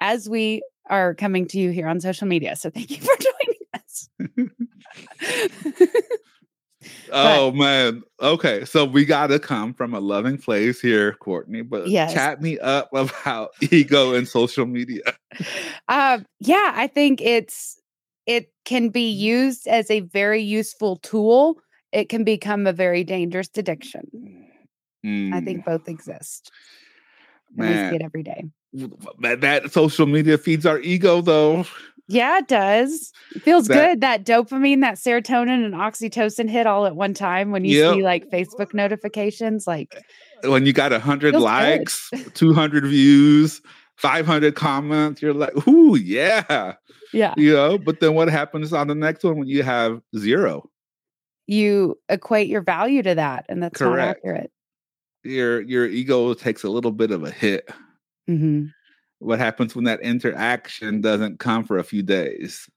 as 0.00 0.28
we 0.28 0.62
are 0.90 1.14
coming 1.14 1.46
to 1.48 1.58
you 1.58 1.70
here 1.70 1.88
on 1.88 2.00
social 2.00 2.26
media. 2.28 2.56
So 2.56 2.70
thank 2.70 2.90
you 2.90 2.96
for 3.00 3.14
joining 3.18 3.56
us. 3.74 4.08
Oh 7.12 7.52
man. 7.52 8.02
Okay. 8.20 8.64
So 8.64 8.84
we 8.84 9.04
gotta 9.04 9.38
come 9.38 9.74
from 9.74 9.94
a 9.94 10.00
loving 10.00 10.38
place 10.38 10.80
here, 10.80 11.14
Courtney. 11.14 11.62
But 11.62 11.88
Yes. 11.88 12.12
chat 12.12 12.42
me 12.42 12.58
up 12.58 12.90
about 12.92 13.50
ego 13.70 14.14
and 14.14 14.26
social 14.26 14.66
media. 14.66 15.02
uh, 15.88 16.18
yeah, 16.40 16.72
I 16.74 16.86
think 16.86 17.20
it's 17.20 17.80
it 18.26 18.50
can 18.64 18.88
be 18.88 19.08
used 19.08 19.66
as 19.68 19.90
a 19.90 20.00
very 20.00 20.42
useful 20.42 20.96
tool. 20.96 21.58
It 21.92 22.08
can 22.08 22.24
become 22.24 22.66
a 22.66 22.72
very 22.72 23.04
dangerous 23.04 23.48
addiction. 23.56 24.02
I 25.04 25.06
Mm, 25.06 25.44
think 25.44 25.64
both 25.64 25.88
exist. 25.88 26.50
And 27.56 27.68
we 27.68 27.74
see 27.76 27.94
it 27.96 28.02
every 28.02 28.22
day. 28.24 28.44
that, 29.20 29.40
that 29.40 29.72
social 29.72 30.06
media 30.06 30.36
feeds 30.36 30.66
our 30.66 30.80
ego 30.80 31.20
though. 31.20 31.64
Yeah, 32.08 32.38
it 32.38 32.48
does. 32.48 33.12
It 33.34 33.42
feels 33.42 33.66
That- 33.68 33.74
good. 33.74 34.00
That 34.00 34.24
dopamine, 34.24 34.80
that 34.82 34.94
serotonin 34.96 35.64
and 35.64 35.74
oxytocin 35.74 36.48
hit 36.48 36.66
all 36.66 36.86
at 36.86 36.94
one 36.96 37.14
time 37.14 37.50
when 37.52 37.64
you 37.64 37.74
see 37.74 38.02
like 38.02 38.28
Facebook 38.30 38.74
notifications. 38.74 39.66
Like, 39.66 39.96
When 40.44 40.66
you 40.66 40.72
got 40.72 40.92
a 40.92 40.98
hundred 41.00 41.32
Feels 41.32 41.42
good. 41.42 41.46
likes, 41.46 42.10
two 42.34 42.52
hundred 42.52 42.84
views, 42.86 43.60
five 43.96 44.26
hundred 44.26 44.54
comments, 44.54 45.20
you're 45.22 45.34
like, 45.34 45.66
ooh, 45.68 45.96
yeah. 45.96 46.74
yeah, 47.12 47.34
You 47.36 47.52
know, 47.54 47.78
but 47.78 48.00
then 48.00 48.14
what 48.14 48.28
happens 48.28 48.72
on 48.72 48.86
the 48.88 48.94
next 48.94 49.24
one 49.24 49.38
when 49.38 49.48
you 49.48 49.62
have 49.62 50.00
zero? 50.16 50.68
You 51.46 51.98
equate 52.08 52.48
your 52.48 52.62
value 52.62 53.02
to 53.02 53.14
that, 53.14 53.46
and 53.48 53.62
that's 53.62 53.80
Correct. 53.80 54.24
not 54.24 54.30
accurate. 54.32 54.50
Your 55.24 55.60
your 55.60 55.86
ego 55.86 56.34
takes 56.34 56.62
a 56.64 56.70
little 56.70 56.92
bit 56.92 57.10
of 57.10 57.24
a 57.24 57.30
hit. 57.30 57.68
hmm 58.26 58.66
What 59.18 59.38
happens 59.38 59.74
when 59.74 59.84
that 59.84 60.00
interaction 60.00 61.00
doesn't 61.00 61.38
come 61.38 61.64
for 61.64 61.78
a 61.78 61.84
few 61.84 62.02
days? 62.02 62.68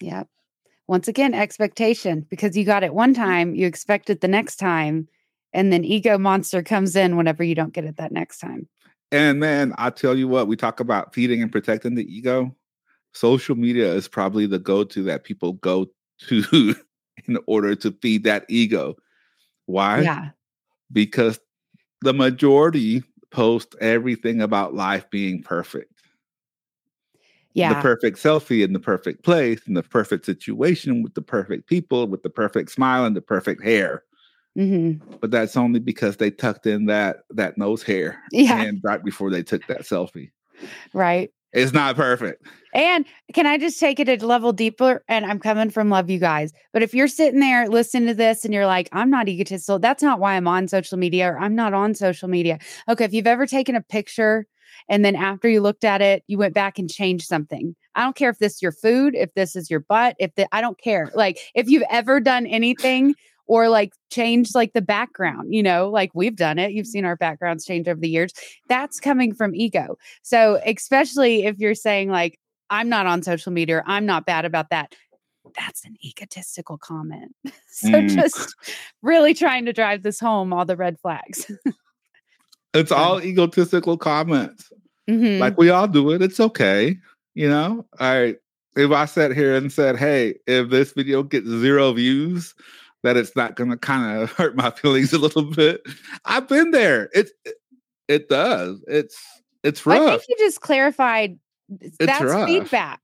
Yep. 0.00 0.28
Once 0.86 1.08
again, 1.08 1.34
expectation 1.34 2.26
because 2.28 2.56
you 2.56 2.64
got 2.64 2.82
it 2.84 2.94
one 2.94 3.14
time, 3.14 3.54
you 3.54 3.66
expect 3.66 4.10
it 4.10 4.20
the 4.20 4.28
next 4.28 4.56
time, 4.56 5.08
and 5.52 5.72
then 5.72 5.84
ego 5.84 6.18
monster 6.18 6.62
comes 6.62 6.94
in 6.94 7.16
whenever 7.16 7.42
you 7.42 7.54
don't 7.54 7.72
get 7.72 7.84
it 7.84 7.96
that 7.96 8.12
next 8.12 8.38
time. 8.38 8.68
And 9.12 9.42
then 9.42 9.72
I 9.78 9.90
tell 9.90 10.16
you 10.16 10.26
what, 10.28 10.48
we 10.48 10.56
talk 10.56 10.80
about 10.80 11.14
feeding 11.14 11.40
and 11.40 11.52
protecting 11.52 11.94
the 11.94 12.04
ego. 12.12 12.54
Social 13.12 13.54
media 13.54 13.92
is 13.92 14.08
probably 14.08 14.46
the 14.46 14.58
go-to 14.58 15.04
that 15.04 15.22
people 15.22 15.52
go 15.54 15.86
to 16.28 16.74
in 17.26 17.38
order 17.46 17.74
to 17.76 17.92
feed 18.02 18.24
that 18.24 18.44
ego. 18.48 18.96
Why? 19.66 20.02
Yeah. 20.02 20.30
Because 20.92 21.40
the 22.02 22.12
majority 22.12 23.02
post 23.30 23.74
everything 23.80 24.40
about 24.40 24.74
life 24.74 25.08
being 25.10 25.42
perfect. 25.42 25.90
Yeah. 27.54 27.74
The 27.74 27.82
perfect 27.82 28.18
selfie 28.18 28.64
in 28.64 28.72
the 28.72 28.80
perfect 28.80 29.22
place, 29.22 29.60
in 29.66 29.74
the 29.74 29.82
perfect 29.82 30.26
situation 30.26 31.02
with 31.02 31.14
the 31.14 31.22
perfect 31.22 31.68
people, 31.68 32.06
with 32.06 32.22
the 32.22 32.30
perfect 32.30 32.70
smile 32.72 33.04
and 33.04 33.16
the 33.16 33.22
perfect 33.22 33.62
hair. 33.62 34.02
hmm 34.56 34.94
But 35.20 35.30
that's 35.30 35.56
only 35.56 35.78
because 35.80 36.16
they 36.16 36.30
tucked 36.30 36.66
in 36.66 36.86
that 36.86 37.18
that 37.30 37.56
nose 37.56 37.82
hair 37.82 38.20
Yeah. 38.32 38.60
and 38.60 38.80
right 38.82 39.02
before 39.04 39.30
they 39.30 39.42
took 39.42 39.66
that 39.68 39.82
selfie. 39.82 40.30
Right. 40.92 41.32
It's 41.54 41.72
not 41.72 41.96
perfect. 41.96 42.44
And 42.74 43.06
can 43.32 43.46
I 43.46 43.56
just 43.56 43.78
take 43.78 44.00
it 44.00 44.08
a 44.08 44.26
level 44.26 44.52
deeper? 44.52 45.04
And 45.08 45.24
I'm 45.24 45.38
coming 45.38 45.70
from 45.70 45.88
love 45.88 46.10
you 46.10 46.18
guys. 46.18 46.52
But 46.72 46.82
if 46.82 46.92
you're 46.92 47.06
sitting 47.06 47.38
there 47.38 47.68
listening 47.68 48.08
to 48.08 48.14
this 48.14 48.44
and 48.44 48.52
you're 48.52 48.66
like, 48.66 48.88
I'm 48.92 49.08
not 49.08 49.28
egotistical, 49.28 49.78
that's 49.78 50.02
not 50.02 50.18
why 50.18 50.34
I'm 50.34 50.48
on 50.48 50.66
social 50.66 50.98
media 50.98 51.30
or 51.30 51.38
I'm 51.38 51.54
not 51.54 51.72
on 51.72 51.94
social 51.94 52.28
media. 52.28 52.58
Okay. 52.88 53.04
If 53.04 53.12
you've 53.12 53.28
ever 53.28 53.46
taken 53.46 53.76
a 53.76 53.80
picture 53.80 54.46
and 54.88 55.04
then 55.04 55.14
after 55.14 55.48
you 55.48 55.60
looked 55.60 55.84
at 55.84 56.02
it, 56.02 56.24
you 56.26 56.36
went 56.36 56.54
back 56.54 56.80
and 56.80 56.90
changed 56.90 57.26
something. 57.26 57.76
I 57.94 58.02
don't 58.02 58.16
care 58.16 58.30
if 58.30 58.38
this 58.38 58.54
is 58.54 58.62
your 58.62 58.72
food, 58.72 59.14
if 59.14 59.32
this 59.34 59.54
is 59.54 59.70
your 59.70 59.80
butt, 59.80 60.16
if 60.18 60.34
the, 60.34 60.48
I 60.52 60.60
don't 60.60 60.80
care. 60.80 61.12
Like 61.14 61.38
if 61.54 61.68
you've 61.68 61.84
ever 61.90 62.18
done 62.18 62.46
anything 62.46 63.14
or 63.46 63.68
like 63.68 63.92
change 64.10 64.54
like 64.54 64.72
the 64.72 64.82
background, 64.82 65.52
you 65.54 65.62
know, 65.62 65.88
like 65.90 66.10
we've 66.14 66.36
done 66.36 66.58
it. 66.58 66.72
You've 66.72 66.86
seen 66.86 67.04
our 67.04 67.16
backgrounds 67.16 67.64
change 67.64 67.88
over 67.88 68.00
the 68.00 68.08
years. 68.08 68.32
That's 68.68 69.00
coming 69.00 69.34
from 69.34 69.54
ego. 69.54 69.98
So, 70.22 70.60
especially 70.66 71.44
if 71.44 71.58
you're 71.58 71.74
saying, 71.74 72.10
like, 72.10 72.38
I'm 72.70 72.88
not 72.88 73.06
on 73.06 73.22
social 73.22 73.52
media, 73.52 73.82
I'm 73.86 74.06
not 74.06 74.24
bad 74.26 74.44
about 74.46 74.70
that, 74.70 74.94
that's 75.56 75.84
an 75.84 75.96
egotistical 76.02 76.78
comment. 76.78 77.34
so, 77.70 77.88
Mm. 77.88 78.08
just 78.14 78.54
really 79.02 79.34
trying 79.34 79.66
to 79.66 79.72
drive 79.72 80.02
this 80.02 80.18
home, 80.18 80.52
all 80.52 80.64
the 80.64 80.76
red 80.76 80.98
flags. 80.98 81.50
It's 82.72 82.90
all 82.92 83.20
egotistical 83.22 83.98
comments. 83.98 84.72
Mhm. 85.08 85.38
Like 85.38 85.58
we 85.58 85.68
all 85.68 85.86
do 85.86 86.10
it. 86.12 86.22
It's 86.22 86.40
okay. 86.40 86.96
You 87.34 87.48
know, 87.50 87.84
all 88.00 88.20
right. 88.20 88.36
If 88.76 88.90
I 88.90 89.04
sat 89.04 89.32
here 89.32 89.54
and 89.54 89.70
said, 89.70 89.96
hey, 89.96 90.34
if 90.46 90.70
this 90.70 90.92
video 90.92 91.22
gets 91.22 91.46
zero 91.46 91.92
views, 91.92 92.54
that 93.04 93.16
it's 93.16 93.36
not 93.36 93.54
going 93.54 93.70
to 93.70 93.76
kind 93.76 94.20
of 94.20 94.32
hurt 94.36 94.56
my 94.56 94.70
feelings 94.70 95.12
a 95.12 95.18
little 95.18 95.44
bit. 95.44 95.82
I've 96.24 96.48
been 96.48 96.72
there. 96.72 97.10
It, 97.12 97.30
it, 98.08 98.28
does. 98.28 98.82
It's, 98.88 99.16
it's 99.62 99.86
I 99.86 99.98
rough. 99.98 100.20
think 100.20 100.22
you 100.28 100.36
just 100.46 100.60
clarified 100.60 101.38
th- 101.80 101.92
that's 102.00 102.24
rough. 102.24 102.48
feedback. 102.48 103.00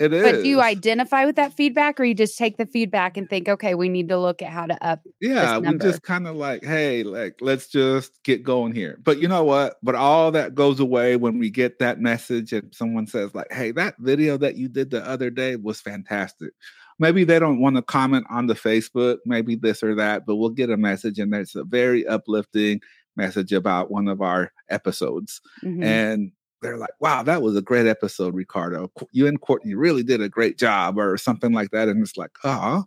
It 0.00 0.12
is. 0.12 0.22
But 0.24 0.42
do 0.42 0.48
you 0.48 0.60
identify 0.60 1.24
with 1.24 1.36
that 1.36 1.52
feedback 1.52 2.00
or 2.00 2.04
you 2.04 2.14
just 2.14 2.36
take 2.36 2.56
the 2.56 2.66
feedback 2.66 3.16
and 3.16 3.30
think, 3.30 3.48
okay, 3.48 3.76
we 3.76 3.88
need 3.88 4.08
to 4.08 4.18
look 4.18 4.42
at 4.42 4.50
how 4.50 4.66
to 4.66 4.84
up? 4.84 5.00
Yeah, 5.20 5.58
we 5.58 5.78
just 5.78 6.02
kind 6.02 6.26
of 6.26 6.34
like, 6.34 6.64
hey, 6.64 7.04
like, 7.04 7.36
let's 7.40 7.68
just 7.68 8.20
get 8.24 8.42
going 8.42 8.72
here. 8.72 8.98
But 9.04 9.20
you 9.20 9.28
know 9.28 9.44
what? 9.44 9.76
But 9.84 9.94
all 9.94 10.32
that 10.32 10.56
goes 10.56 10.80
away 10.80 11.14
when 11.14 11.38
we 11.38 11.48
get 11.48 11.78
that 11.78 12.00
message 12.00 12.52
and 12.52 12.74
someone 12.74 13.06
says, 13.06 13.36
like, 13.36 13.52
hey, 13.52 13.70
that 13.72 13.94
video 14.00 14.36
that 14.38 14.56
you 14.56 14.68
did 14.68 14.90
the 14.90 15.08
other 15.08 15.30
day 15.30 15.54
was 15.54 15.80
fantastic. 15.80 16.50
Maybe 16.98 17.24
they 17.24 17.38
don't 17.38 17.60
want 17.60 17.76
to 17.76 17.82
comment 17.82 18.26
on 18.30 18.46
the 18.46 18.54
Facebook, 18.54 19.18
maybe 19.26 19.56
this 19.56 19.82
or 19.82 19.94
that, 19.96 20.26
but 20.26 20.36
we'll 20.36 20.50
get 20.50 20.70
a 20.70 20.76
message 20.76 21.18
and 21.18 21.32
there's 21.32 21.56
a 21.56 21.64
very 21.64 22.06
uplifting 22.06 22.80
message 23.16 23.52
about 23.52 23.90
one 23.90 24.08
of 24.08 24.20
our 24.20 24.52
episodes. 24.68 25.40
Mm-hmm. 25.62 25.82
And 25.82 26.32
they're 26.62 26.78
like, 26.78 26.94
wow, 27.00 27.22
that 27.22 27.42
was 27.42 27.56
a 27.56 27.62
great 27.62 27.86
episode, 27.86 28.34
Ricardo. 28.34 28.90
You 29.12 29.26
and 29.26 29.40
Courtney 29.40 29.74
really 29.74 30.02
did 30.02 30.22
a 30.22 30.28
great 30.28 30.58
job, 30.58 30.98
or 30.98 31.16
something 31.16 31.52
like 31.52 31.70
that. 31.70 31.88
And 31.88 32.02
it's 32.02 32.16
like, 32.16 32.30
oh. 32.42 32.84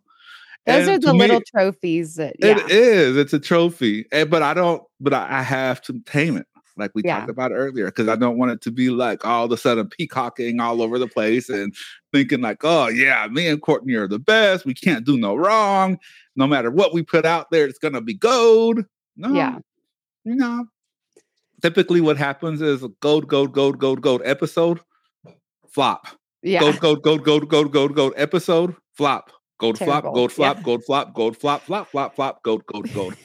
Those 0.65 0.88
and 0.88 0.89
are 0.89 1.08
the 1.08 1.13
me, 1.13 1.20
little 1.20 1.41
trophies 1.56 2.15
that 2.15 2.36
yeah. 2.39 2.58
it 2.58 2.72
is. 2.72 3.15
It's 3.15 3.34
a 3.34 3.39
trophy. 3.39 4.06
And, 4.12 4.24
eh, 4.24 4.26
but 4.26 4.41
I 4.41 4.54
don't, 4.54 4.84
but 5.00 5.13
I, 5.13 5.39
I 5.39 5.41
have 5.41 5.82
to 5.84 6.00
tame 6.06 6.36
it 6.38 6.48
like 6.78 6.92
we 6.94 7.02
yeah. 7.04 7.20
talked 7.20 7.30
about 7.30 7.52
earlier, 7.52 7.86
because 7.86 8.08
I 8.08 8.16
don't 8.16 8.38
want 8.38 8.52
it 8.52 8.62
to 8.62 8.72
be 8.72 8.90
like 8.90 9.26
all 9.26 9.46
of 9.46 9.52
a 9.52 9.58
sudden 9.58 9.88
peacocking 9.90 10.60
all 10.60 10.82
over 10.82 11.00
the 11.00 11.08
place 11.08 11.50
and 11.50 11.74
thinking 12.12 12.42
like, 12.42 12.63
oh 12.63 12.88
yeah, 12.88 13.28
me 13.30 13.48
and 13.48 13.62
Courtney 13.62 13.96
are 13.96 14.08
the 14.08 14.20
best. 14.20 14.66
We 14.66 14.74
can't 14.74 15.06
do 15.06 15.18
no 15.18 15.36
wrong. 15.36 15.98
No 16.36 16.48
matter 16.48 16.72
what 16.72 16.94
we 16.94 17.04
put 17.04 17.26
out 17.26 17.52
there, 17.52 17.66
it's 17.66 17.80
gonna 17.80 18.02
be 18.02 18.13
gold. 18.13 18.86
No, 19.16 19.34
yeah, 19.34 19.58
no, 20.26 20.68
typically 21.62 22.02
what 22.02 22.18
happens 22.18 22.62
is 22.62 22.84
a 22.84 22.90
gold, 23.02 23.28
gold, 23.28 23.54
gold, 23.54 23.80
gold, 23.80 24.02
gold 24.02 24.22
episode, 24.26 24.80
flop. 25.70 26.08
Yeah. 26.44 26.60
Gold, 26.60 26.80
gold, 26.80 27.04
gold, 27.04 27.24
gold, 27.24 27.50
gold, 27.50 27.74
gold, 27.74 27.96
gold 27.96 28.13
episode, 28.16 28.76
flop. 28.94 29.32
Gold 29.60 29.78
Terrible. 29.78 30.02
flop, 30.02 30.13
gold 30.13 30.32
flop, 30.32 30.58
yeah. 30.58 30.63
gold 30.63 30.86
flop, 30.86 31.13
gold 31.16 31.38
flop, 31.38 31.63
flop, 31.63 31.90
flop, 31.90 32.16
flop, 32.16 32.44
gold, 32.44 32.66
gold, 32.68 32.94
gold. 32.94 33.16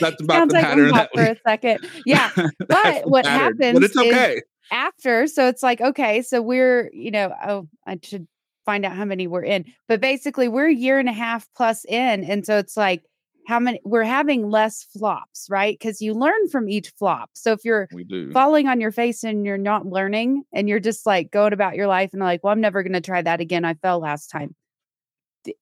That's 0.00 0.20
about 0.22 0.34
Sounds 0.34 0.52
the 0.52 0.58
like 0.58 0.64
pattern 0.64 0.90
that 0.92 1.10
we... 1.14 1.22
for 1.22 1.30
a 1.30 1.36
second. 1.46 1.88
Yeah. 2.06 2.30
But 2.68 3.08
what 3.08 3.26
happens 3.26 3.74
but 3.74 3.84
it's 3.84 3.96
okay. 3.96 4.42
after, 4.70 5.26
so 5.26 5.46
it's 5.48 5.62
like, 5.62 5.80
okay, 5.80 6.22
so 6.22 6.40
we're, 6.40 6.90
you 6.92 7.10
know, 7.10 7.34
oh, 7.46 7.68
I 7.86 7.98
should 8.02 8.26
find 8.64 8.84
out 8.84 8.92
how 8.92 9.04
many 9.04 9.26
we're 9.26 9.44
in. 9.44 9.64
But 9.88 10.00
basically 10.00 10.48
we're 10.48 10.68
a 10.68 10.74
year 10.74 10.98
and 10.98 11.08
a 11.08 11.12
half 11.12 11.48
plus 11.56 11.84
in. 11.86 12.24
And 12.24 12.44
so 12.44 12.58
it's 12.58 12.76
like 12.76 13.02
how 13.48 13.58
many 13.58 13.80
we're 13.82 14.04
having 14.04 14.50
less 14.50 14.84
flops, 14.84 15.46
right? 15.48 15.76
Because 15.78 16.02
you 16.02 16.12
learn 16.12 16.48
from 16.48 16.68
each 16.68 16.90
flop. 16.98 17.30
So 17.32 17.52
if 17.52 17.64
you're 17.64 17.88
falling 18.34 18.68
on 18.68 18.78
your 18.78 18.92
face 18.92 19.24
and 19.24 19.46
you're 19.46 19.56
not 19.56 19.86
learning 19.86 20.42
and 20.52 20.68
you're 20.68 20.80
just 20.80 21.06
like 21.06 21.30
going 21.30 21.54
about 21.54 21.74
your 21.74 21.86
life 21.86 22.10
and 22.12 22.20
like, 22.20 22.44
well, 22.44 22.52
I'm 22.52 22.60
never 22.60 22.82
going 22.82 22.92
to 22.92 23.00
try 23.00 23.22
that 23.22 23.40
again. 23.40 23.64
I 23.64 23.72
fell 23.72 24.00
last 24.00 24.26
time. 24.28 24.54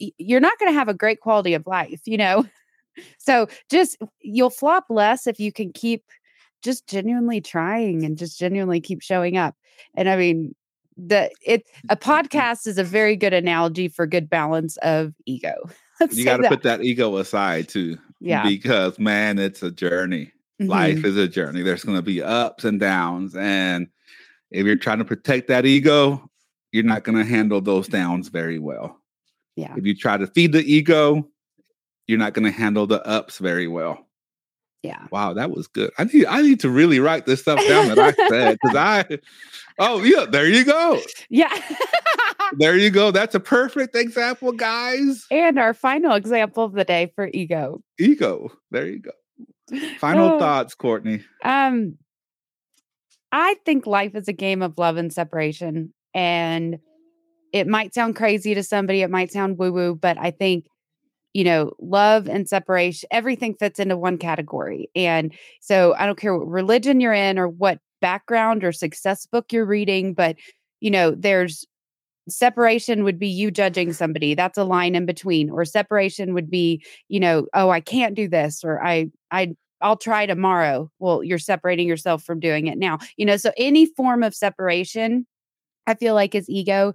You're 0.01 0.41
not 0.41 0.59
going 0.59 0.73
to 0.73 0.77
have 0.77 0.89
a 0.89 0.95
great 0.95 1.21
quality 1.21 1.55
of 1.55 1.65
life, 1.65 2.01
you 2.07 2.17
know? 2.17 2.45
So 3.19 3.47
just 3.71 3.97
you'll 4.21 4.51
flop 4.51 4.87
less 4.89 5.27
if 5.27 5.41
you 5.41 5.53
can 5.53 5.73
keep 5.73 6.05
just 6.63 6.87
genuinely 6.89 7.41
trying 7.41 8.05
and 8.05 8.19
just 8.19 8.39
genuinely 8.39 8.81
keep 8.81 9.03
showing 9.03 9.37
up. 9.37 9.55
And 9.95 10.09
I 10.09 10.17
mean, 10.17 10.55
the 10.97 11.31
it 11.45 11.65
a 11.89 11.97
podcast 11.97 12.67
is 12.67 12.79
a 12.79 12.85
very 12.85 13.17
good 13.17 13.33
analogy 13.33 13.89
for 13.89 14.07
good 14.07 14.29
balance 14.29 14.77
of 14.79 15.15
ego. 15.27 15.55
you 16.11 16.25
got 16.25 16.39
to 16.39 16.49
put 16.49 16.63
that 16.63 16.83
ego 16.83 17.17
aside 17.17 17.69
too. 17.69 17.99
Yeah. 18.21 18.45
Because 18.47 18.99
man, 18.99 19.39
it's 19.39 19.63
a 19.63 19.71
journey. 19.71 20.33
Mm-hmm. 20.61 20.71
Life 20.71 21.05
is 21.05 21.17
a 21.17 21.29
journey. 21.29 21.63
There's 21.63 21.85
going 21.85 21.99
to 21.99 22.03
be 22.03 22.23
ups 22.23 22.65
and 22.65 22.81
downs. 22.81 23.37
And 23.37 23.89
if 24.51 24.65
you're 24.65 24.77
trying 24.77 24.99
to 24.99 25.05
protect 25.05 25.49
that 25.49 25.67
ego, 25.67 26.31
you're 26.73 26.85
not 26.85 27.05
going 27.05 27.19
to 27.19 27.25
handle 27.25 27.61
those 27.61 27.89
downs 27.89 28.29
very 28.29 28.59
well. 28.59 29.01
Yeah. 29.55 29.75
If 29.77 29.85
you 29.85 29.95
try 29.95 30.17
to 30.17 30.27
feed 30.27 30.53
the 30.53 30.65
ego, 30.65 31.29
you're 32.07 32.19
not 32.19 32.35
going 32.35 32.45
to 32.45 32.57
handle 32.57 32.87
the 32.87 33.05
ups 33.07 33.38
very 33.38 33.66
well. 33.66 34.07
Yeah. 34.83 35.07
Wow, 35.11 35.33
that 35.33 35.51
was 35.51 35.66
good. 35.66 35.90
I 35.99 36.05
need 36.05 36.27
I 36.27 36.42
need 36.42 36.61
to 36.61 36.71
really 36.71 37.01
write 37.01 37.27
this 37.27 37.40
stuff 37.40 37.59
down 37.66 37.88
that 37.88 37.99
I 37.99 38.12
said 38.29 38.59
because 38.62 38.77
I 39.11 39.19
oh 39.81 40.03
yeah, 40.05 40.27
there 40.27 40.47
you 40.47 40.64
go. 40.64 41.01
Yeah. 41.29 41.53
there 42.59 42.77
you 42.77 42.90
go. 42.90 43.11
That's 43.11 43.35
a 43.35 43.40
perfect 43.57 43.97
example, 43.97 44.53
guys. 44.53 45.27
And 45.31 45.59
our 45.59 45.75
final 45.75 46.12
example 46.12 46.62
of 46.62 46.73
the 46.73 46.85
day 46.85 47.12
for 47.16 47.29
ego. 47.35 47.83
Ego. 47.99 48.53
There 48.71 48.87
you 48.87 49.01
go. 49.01 49.11
Final 49.99 50.35
oh, 50.35 50.38
thoughts, 50.38 50.77
Courtney. 50.77 51.25
Um 51.45 51.99
I 53.33 53.57
think 53.64 53.87
life 53.87 54.14
is 54.14 54.29
a 54.29 54.33
game 54.33 54.62
of 54.62 54.79
love 54.79 54.99
and 54.99 55.12
separation. 55.12 55.92
And 56.14 56.79
it 57.53 57.66
might 57.66 57.92
sound 57.92 58.14
crazy 58.14 58.55
to 58.55 58.62
somebody, 58.62 59.03
it 59.03 59.11
might 59.11 59.33
sound 59.33 59.59
woo-woo, 59.59 59.97
but 59.97 60.16
I 60.16 60.31
think 60.31 60.66
you 61.37 61.44
know, 61.44 61.70
love 61.79 62.31
and 62.31 62.49
separation, 62.49 63.07
everything 63.12 63.53
fits 63.53 63.79
into 63.79 63.94
one 63.94 64.16
category. 64.16 64.88
And 64.96 65.35
so 65.61 65.94
I 65.99 66.07
don't 66.07 66.18
care 66.18 66.35
what 66.35 66.49
religion 66.49 66.99
you're 66.99 67.12
in 67.12 67.38
or 67.38 67.46
what 67.46 67.79
background 68.01 68.64
or 68.64 68.72
success 68.72 69.27
book 69.27 69.53
you're 69.53 69.66
reading, 69.66 70.14
but, 70.14 70.37
you 70.81 70.90
know, 70.90 71.11
there's 71.11 71.66
separation 72.27 73.05
would 73.05 73.18
be 73.18 73.29
you 73.29 73.51
judging 73.51 73.92
somebody. 73.92 74.35
That's 74.35 74.57
a 74.57 74.64
line 74.64 74.94
in 74.94 75.05
between. 75.05 75.51
Or 75.51 75.66
separation 75.66 76.33
would 76.33 76.49
be, 76.49 76.83
you 77.09 77.20
know, 77.20 77.46
oh, 77.53 77.68
I 77.68 77.81
can't 77.81 78.14
do 78.14 78.29
this 78.29 78.64
or 78.64 78.83
I, 78.83 79.11
I, 79.31 79.55
I'll 79.83 79.99
try 79.99 80.25
tomorrow. 80.25 80.90
Well, 81.01 81.22
you're 81.22 81.38
separating 81.38 81.87
yourself 81.87 82.22
from 82.22 82.40
doing 82.40 82.66
it 82.66 82.79
now. 82.79 82.96
You 83.18 83.27
know, 83.27 83.37
so 83.37 83.53
any 83.59 83.85
form 83.85 84.22
of 84.22 84.35
separation 84.35 85.27
I 85.87 85.94
feel 85.94 86.14
like 86.14 86.35
is 86.35 86.49
ego. 86.49 86.94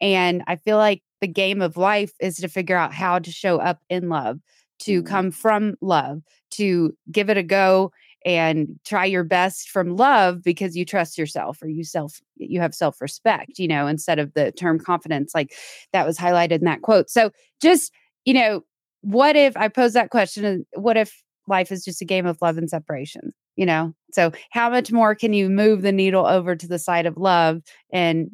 And 0.00 0.42
I 0.46 0.56
feel 0.56 0.76
like 0.76 1.02
the 1.20 1.28
game 1.28 1.62
of 1.62 1.76
life 1.76 2.12
is 2.20 2.36
to 2.38 2.48
figure 2.48 2.76
out 2.76 2.92
how 2.92 3.18
to 3.18 3.30
show 3.30 3.58
up 3.58 3.80
in 3.88 4.08
love, 4.08 4.40
to 4.80 5.02
mm. 5.02 5.06
come 5.06 5.30
from 5.30 5.76
love, 5.80 6.22
to 6.52 6.96
give 7.10 7.30
it 7.30 7.36
a 7.36 7.42
go 7.42 7.92
and 8.24 8.78
try 8.84 9.04
your 9.04 9.24
best 9.24 9.68
from 9.70 9.96
love 9.96 10.42
because 10.42 10.76
you 10.76 10.84
trust 10.84 11.18
yourself 11.18 11.60
or 11.62 11.68
you 11.68 11.84
self 11.84 12.20
you 12.36 12.60
have 12.60 12.74
self-respect, 12.74 13.58
you 13.58 13.68
know, 13.68 13.86
instead 13.86 14.18
of 14.18 14.32
the 14.34 14.52
term 14.52 14.78
confidence 14.78 15.34
like 15.34 15.54
that 15.92 16.06
was 16.06 16.18
highlighted 16.18 16.58
in 16.58 16.64
that 16.64 16.82
quote. 16.82 17.10
So 17.10 17.30
just, 17.60 17.92
you 18.24 18.34
know, 18.34 18.62
what 19.00 19.36
if 19.36 19.56
I 19.56 19.68
pose 19.68 19.94
that 19.94 20.10
question 20.10 20.64
what 20.74 20.96
if 20.96 21.22
life 21.48 21.72
is 21.72 21.84
just 21.84 22.02
a 22.02 22.04
game 22.04 22.26
of 22.26 22.38
love 22.40 22.58
and 22.58 22.70
separation? 22.70 23.32
You 23.56 23.66
know? 23.66 23.94
So 24.12 24.32
how 24.50 24.70
much 24.70 24.92
more 24.92 25.14
can 25.14 25.32
you 25.32 25.48
move 25.48 25.82
the 25.82 25.92
needle 25.92 26.26
over 26.26 26.54
to 26.54 26.68
the 26.68 26.78
side 26.78 27.06
of 27.06 27.16
love 27.16 27.62
and 27.92 28.30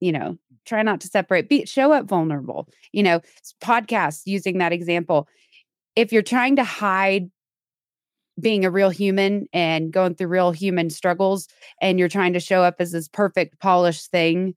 you 0.00 0.12
know 0.12 0.38
try 0.64 0.82
not 0.82 1.00
to 1.00 1.08
separate 1.08 1.48
be 1.48 1.64
show 1.66 1.92
up 1.92 2.06
vulnerable 2.06 2.68
you 2.92 3.02
know 3.02 3.20
podcast 3.62 4.22
using 4.26 4.58
that 4.58 4.72
example. 4.72 5.28
If 5.96 6.12
you're 6.12 6.22
trying 6.22 6.56
to 6.56 6.64
hide 6.64 7.30
being 8.40 8.64
a 8.64 8.70
real 8.70 8.90
human 8.90 9.46
and 9.52 9.92
going 9.92 10.14
through 10.14 10.28
real 10.28 10.52
human 10.52 10.90
struggles 10.90 11.48
and 11.80 11.98
you're 11.98 12.08
trying 12.08 12.32
to 12.32 12.40
show 12.40 12.62
up 12.62 12.76
as 12.78 12.92
this 12.92 13.08
perfect 13.08 13.58
polished 13.58 14.10
thing 14.10 14.54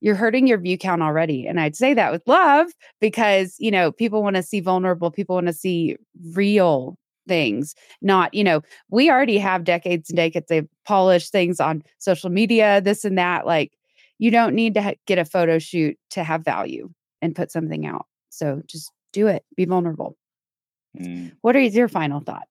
you're 0.00 0.14
hurting 0.14 0.46
your 0.46 0.58
view 0.58 0.76
count 0.76 1.02
already 1.02 1.46
and 1.46 1.60
i'd 1.60 1.76
say 1.76 1.94
that 1.94 2.10
with 2.10 2.22
love 2.26 2.66
because 3.00 3.54
you 3.58 3.70
know 3.70 3.92
people 3.92 4.22
want 4.22 4.36
to 4.36 4.42
see 4.42 4.60
vulnerable 4.60 5.10
people 5.10 5.34
want 5.36 5.46
to 5.46 5.52
see 5.52 5.96
real 6.32 6.98
things 7.26 7.74
not 8.02 8.32
you 8.34 8.44
know 8.44 8.60
we 8.90 9.10
already 9.10 9.38
have 9.38 9.64
decades 9.64 10.10
and 10.10 10.16
decades 10.16 10.50
of 10.50 10.68
polished 10.84 11.32
things 11.32 11.60
on 11.60 11.82
social 11.98 12.30
media 12.30 12.80
this 12.80 13.04
and 13.04 13.18
that 13.18 13.46
like 13.46 13.72
you 14.18 14.30
don't 14.30 14.54
need 14.54 14.74
to 14.74 14.82
ha- 14.82 14.94
get 15.06 15.18
a 15.18 15.24
photo 15.24 15.58
shoot 15.58 15.98
to 16.10 16.22
have 16.22 16.44
value 16.44 16.90
and 17.22 17.34
put 17.34 17.50
something 17.50 17.86
out 17.86 18.06
so 18.30 18.62
just 18.66 18.92
do 19.12 19.26
it 19.26 19.44
be 19.56 19.64
vulnerable. 19.64 20.16
Mm. 21.00 21.32
what 21.40 21.56
is 21.56 21.74
your 21.74 21.88
final 21.88 22.20
thought? 22.20 22.46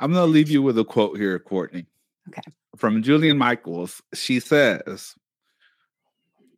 I'm 0.00 0.12
going 0.12 0.26
to 0.26 0.32
leave 0.32 0.50
you 0.50 0.62
with 0.62 0.76
a 0.78 0.84
quote 0.84 1.16
here 1.16 1.38
courtney. 1.38 1.86
Okay. 2.28 2.42
From 2.76 3.04
Jillian 3.04 3.36
Michaels 3.36 4.02
she 4.14 4.40
says 4.40 5.14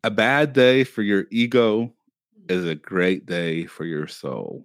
a 0.02 0.10
bad 0.10 0.52
day 0.52 0.84
for 0.84 1.02
your 1.02 1.26
ego 1.30 1.92
is 2.48 2.64
a 2.66 2.74
great 2.74 3.26
day 3.26 3.66
for 3.66 3.84
your 3.84 4.06
soul. 4.06 4.64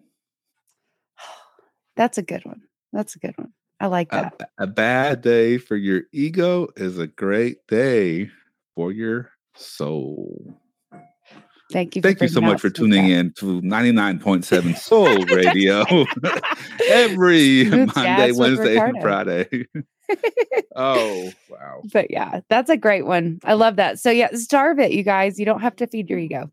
That's 1.96 2.18
a 2.18 2.24
good 2.24 2.46
one. 2.46 2.62
That's 2.96 3.16
a 3.16 3.20
good 3.20 3.38
one. 3.38 3.52
I 3.80 3.88
like 3.88 4.10
that. 4.12 4.34
A, 4.58 4.64
a, 4.64 4.68
bad 4.68 5.22
day 5.22 5.58
for 5.58 5.76
your 5.76 6.04
ego 6.14 6.70
is 6.78 6.98
a 6.98 7.08
great 7.08 7.68
day 7.68 8.30
for 8.74 8.92
your 8.94 9.32
soul. 9.54 10.58
Thank 11.74 11.96
you. 11.96 12.02
Thank 12.02 12.22
you 12.22 12.30
so 12.30 12.40
much 12.40 12.62
for 12.62 12.70
tuning 12.70 13.10
in 13.10 13.34
to 13.34 13.62
99.7 13.62 14.78
Soul 14.78 15.26
Radio 15.26 15.84
every 16.90 17.66
Monday, 17.66 18.32
Wednesday, 18.32 18.78
and 18.78 19.02
Friday. 19.02 19.68
oh, 20.76 21.32
wow. 21.50 21.82
But 21.92 22.12
yeah, 22.12 22.42
that's 22.48 22.70
a 22.70 22.78
great 22.78 23.06
one. 23.06 23.40
I 23.44 23.54
love 23.56 23.76
that. 23.76 24.00
So 24.00 24.10
yeah, 24.10 24.30
starve 24.36 24.80
it, 24.80 24.92
you 24.92 25.04
guys. 25.04 25.38
You 25.38 25.46
don't 25.46 25.62
have 25.62 25.76
to 25.78 25.88
feed 25.88 26.10
your 26.10 26.20
ego. 26.20 26.50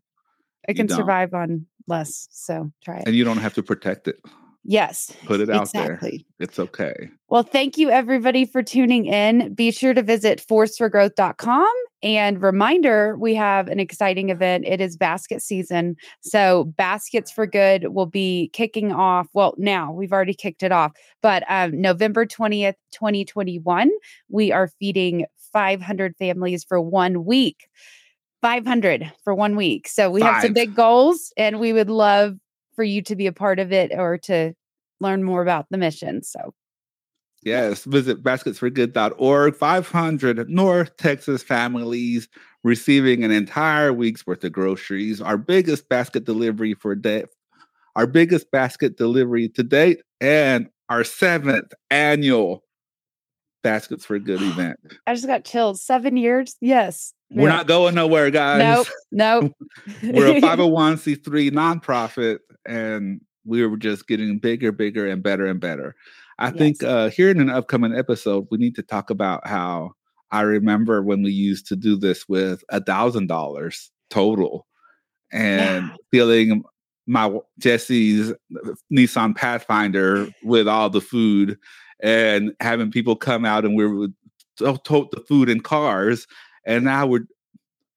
It 0.67 0.73
can 0.73 0.89
survive 0.89 1.33
on 1.33 1.67
less. 1.87 2.27
So 2.31 2.71
try 2.83 2.97
it. 2.97 3.03
And 3.05 3.15
you 3.15 3.23
don't 3.23 3.37
have 3.37 3.53
to 3.53 3.63
protect 3.63 4.09
it. 4.09 4.19
Yes. 4.63 5.11
Put 5.25 5.41
it 5.41 5.49
out 5.49 5.63
exactly. 5.63 6.25
there. 6.39 6.47
It's 6.47 6.59
okay. 6.59 7.09
Well, 7.27 7.43
thank 7.43 7.77
you 7.77 7.89
everybody 7.89 8.45
for 8.45 8.63
tuning 8.63 9.05
in. 9.05 9.53
Be 9.53 9.71
sure 9.71 9.93
to 9.93 10.01
visit 10.01 10.43
forceforgrowth.com 10.49 11.73
and 12.03 12.41
reminder, 12.41 13.15
we 13.17 13.33
have 13.35 13.69
an 13.69 13.79
exciting 13.79 14.29
event. 14.29 14.65
It 14.67 14.81
is 14.81 14.97
basket 14.97 15.41
season. 15.41 15.95
So, 16.21 16.65
Baskets 16.65 17.31
for 17.31 17.47
Good 17.47 17.93
will 17.93 18.05
be 18.05 18.49
kicking 18.51 18.91
off. 18.91 19.27
Well, 19.33 19.55
now 19.57 19.93
we've 19.93 20.11
already 20.11 20.33
kicked 20.33 20.63
it 20.63 20.73
off, 20.73 20.91
but 21.21 21.43
um, 21.47 21.79
November 21.79 22.25
20th, 22.25 22.75
2021, 22.91 23.89
we 24.29 24.51
are 24.51 24.69
feeding 24.79 25.25
500 25.53 26.17
families 26.17 26.65
for 26.65 26.81
one 26.81 27.23
week. 27.23 27.67
500 28.41 29.09
for 29.23 29.33
one 29.33 29.55
week. 29.55 29.87
So, 29.87 30.11
we 30.11 30.19
Five. 30.19 30.33
have 30.33 30.43
some 30.43 30.53
big 30.53 30.75
goals, 30.75 31.31
and 31.37 31.61
we 31.61 31.71
would 31.71 31.89
love 31.89 32.35
for 32.75 32.83
you 32.83 33.01
to 33.03 33.15
be 33.15 33.27
a 33.27 33.33
part 33.33 33.59
of 33.59 33.71
it 33.71 33.91
or 33.93 34.17
to 34.19 34.53
learn 34.99 35.23
more 35.23 35.41
about 35.41 35.67
the 35.69 35.77
mission. 35.77 36.23
So, 36.23 36.53
Yes, 37.43 37.83
visit 37.83 38.23
basketsforgood.org. 38.23 39.55
500 39.55 40.49
North 40.49 40.95
Texas 40.97 41.43
families 41.43 42.29
receiving 42.63 43.23
an 43.23 43.31
entire 43.31 43.91
week's 43.91 44.25
worth 44.25 44.43
of 44.45 44.53
groceries. 44.53 45.21
Our 45.21 45.37
biggest 45.37 45.89
basket 45.89 46.23
delivery 46.23 46.73
for 46.73 46.95
day, 46.95 47.25
our 47.97 48.07
biggest 48.07 48.49
basket 48.51 48.97
delivery 48.97 49.49
to 49.49 49.63
date, 49.63 50.03
and 50.21 50.69
our 50.89 51.03
seventh 51.03 51.73
annual 51.91 52.63
Baskets 53.63 54.05
for 54.05 54.15
a 54.15 54.19
Good 54.19 54.41
event. 54.43 54.79
I 55.07 55.13
just 55.13 55.27
got 55.27 55.45
chills. 55.45 55.83
Seven 55.83 56.17
years? 56.17 56.55
Yes. 56.61 57.13
We're 57.31 57.49
yeah. 57.49 57.55
not 57.55 57.67
going 57.67 57.95
nowhere, 57.95 58.29
guys. 58.29 58.87
Nope. 59.11 59.51
Nope. 59.51 59.53
We're 60.03 60.37
a 60.37 60.41
501c3 60.41 61.51
nonprofit, 61.83 62.39
and 62.65 63.21
we 63.45 63.65
were 63.65 63.77
just 63.77 64.07
getting 64.07 64.39
bigger, 64.39 64.71
bigger, 64.71 65.07
and 65.07 65.23
better 65.23 65.45
and 65.47 65.59
better. 65.59 65.95
I 66.39 66.47
yes. 66.47 66.57
think 66.57 66.83
uh, 66.83 67.09
here 67.09 67.29
in 67.29 67.39
an 67.39 67.49
upcoming 67.49 67.95
episode, 67.95 68.47
we 68.51 68.57
need 68.57 68.75
to 68.75 68.83
talk 68.83 69.09
about 69.09 69.47
how 69.47 69.91
I 70.31 70.41
remember 70.41 71.01
when 71.01 71.23
we 71.23 71.31
used 71.31 71.67
to 71.67 71.75
do 71.75 71.95
this 71.95 72.27
with 72.27 72.63
a 72.69 72.83
thousand 72.83 73.27
dollars 73.27 73.91
total, 74.09 74.67
and 75.31 75.87
yeah. 75.87 75.95
feeling 76.11 76.63
my 77.07 77.37
Jesse's 77.59 78.31
uh, 78.31 78.73
Nissan 78.91 79.35
Pathfinder 79.35 80.29
with 80.43 80.67
all 80.67 80.89
the 80.89 81.01
food, 81.01 81.57
and 82.03 82.53
having 82.59 82.91
people 82.91 83.15
come 83.15 83.45
out 83.45 83.65
and 83.65 83.75
we 83.75 83.87
would 83.87 84.13
tote 84.57 85.09
the 85.11 85.23
food 85.27 85.49
in 85.49 85.61
cars, 85.61 86.27
and 86.65 86.85
now 86.85 87.07
we're 87.07 87.25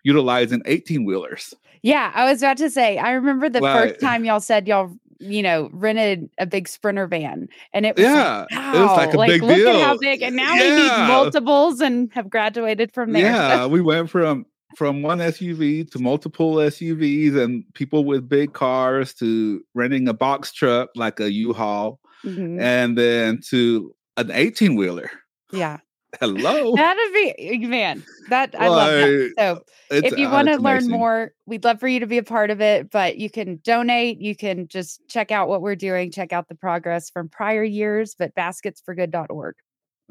utilizing 0.04 0.62
18 0.64 1.04
wheelers. 1.04 1.52
Yeah, 1.82 2.10
I 2.14 2.30
was 2.30 2.40
about 2.40 2.56
to 2.58 2.70
say, 2.70 2.96
I 2.96 3.12
remember 3.12 3.50
the 3.50 3.60
first 3.60 4.00
time 4.00 4.24
y'all 4.24 4.40
said 4.40 4.66
y'all 4.66 4.96
you 5.18 5.42
know, 5.42 5.70
rented 5.72 6.28
a 6.38 6.46
big 6.46 6.68
sprinter 6.68 7.06
van. 7.06 7.48
And 7.72 7.86
it 7.86 7.96
was 7.96 8.04
yeah, 8.04 8.40
like, 8.40 8.50
wow, 8.50 8.74
it 8.74 8.80
was 8.80 8.96
like 8.96 9.14
a 9.14 9.16
like, 9.16 9.30
big 9.30 9.42
look 9.42 9.56
deal. 9.56 9.68
at 9.68 9.82
how 9.82 9.98
big. 9.98 10.22
And 10.22 10.36
now 10.36 10.54
yeah. 10.54 10.76
we 10.76 10.82
need 10.82 11.08
multiples 11.08 11.80
and 11.80 12.12
have 12.12 12.28
graduated 12.28 12.92
from 12.92 13.12
there. 13.12 13.22
Yeah, 13.22 13.66
we 13.66 13.80
went 13.80 14.10
from 14.10 14.46
from 14.76 15.00
one 15.00 15.18
SUV 15.18 15.90
to 15.90 15.98
multiple 15.98 16.56
SUVs 16.56 17.42
and 17.42 17.64
people 17.72 18.04
with 18.04 18.28
big 18.28 18.52
cars 18.52 19.14
to 19.14 19.64
renting 19.74 20.06
a 20.06 20.12
box 20.12 20.52
truck 20.52 20.90
like 20.94 21.18
a 21.18 21.32
U-Haul 21.32 21.98
mm-hmm. 22.22 22.60
and 22.60 22.98
then 22.98 23.40
to 23.48 23.94
an 24.16 24.30
18 24.30 24.76
wheeler. 24.76 25.10
Yeah. 25.52 25.78
Hello. 26.20 26.74
That'd 26.74 27.12
be 27.12 27.34
eh, 27.38 27.66
man. 27.66 28.02
That 28.30 28.54
I 28.58 28.68
love 28.68 28.90
that. 28.90 29.34
So 29.38 29.62
if 29.90 30.16
you 30.16 30.28
ah, 30.28 30.32
want 30.32 30.48
to 30.48 30.56
learn 30.56 30.88
more, 30.88 31.32
we'd 31.46 31.64
love 31.64 31.80
for 31.80 31.88
you 31.88 32.00
to 32.00 32.06
be 32.06 32.18
a 32.18 32.22
part 32.22 32.50
of 32.50 32.60
it. 32.60 32.90
But 32.90 33.18
you 33.18 33.28
can 33.28 33.60
donate. 33.62 34.20
You 34.20 34.34
can 34.34 34.68
just 34.68 35.06
check 35.08 35.30
out 35.30 35.48
what 35.48 35.62
we're 35.62 35.76
doing. 35.76 36.10
Check 36.10 36.32
out 36.32 36.48
the 36.48 36.54
progress 36.54 37.10
from 37.10 37.28
prior 37.28 37.64
years. 37.64 38.14
But 38.18 38.34
basketsforgood.org. 38.34 39.56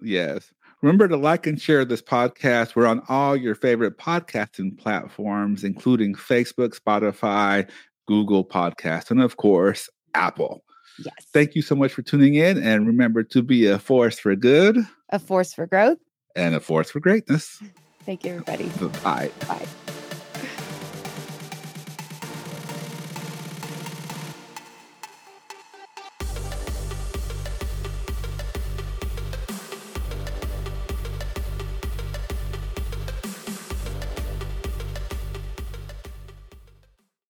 Yes. 0.02 0.52
Remember 0.82 1.08
to 1.08 1.18
like 1.18 1.48
and 1.48 1.60
share 1.60 1.86
this 1.86 2.02
podcast. 2.02 2.76
We're 2.76 2.86
on 2.86 3.02
all 3.08 3.36
your 3.36 3.56
favorite 3.56 3.98
podcasting 3.98 4.78
platforms, 4.78 5.64
including 5.64 6.14
Facebook, 6.16 6.78
Spotify, 6.78 7.68
Google 8.06 8.46
Podcasts, 8.46 9.10
and 9.10 9.22
of 9.22 9.38
course, 9.38 9.90
Apple. 10.14 10.65
Yes. 11.00 11.26
Thank 11.34 11.56
you 11.56 11.62
so 11.62 11.76
much 11.76 11.94
for 11.94 12.02
tuning 12.02 12.36
in. 12.36 12.62
And 12.62 12.88
remember 12.88 13.24
to 13.24 13.42
be 13.42 13.66
a 13.66 13.80
force 13.80 14.20
for 14.20 14.36
good, 14.36 14.78
a 15.10 15.20
force 15.20 15.54
for 15.54 15.66
growth, 15.66 16.00
and 16.36 16.56
a 16.56 16.60
force 16.60 16.92
for 16.92 17.00
greatness. 17.00 17.62
Thank 18.06 18.24
you, 18.24 18.32
everybody. 18.32 18.70
Bye. 19.04 19.32
Bye. 19.48 19.66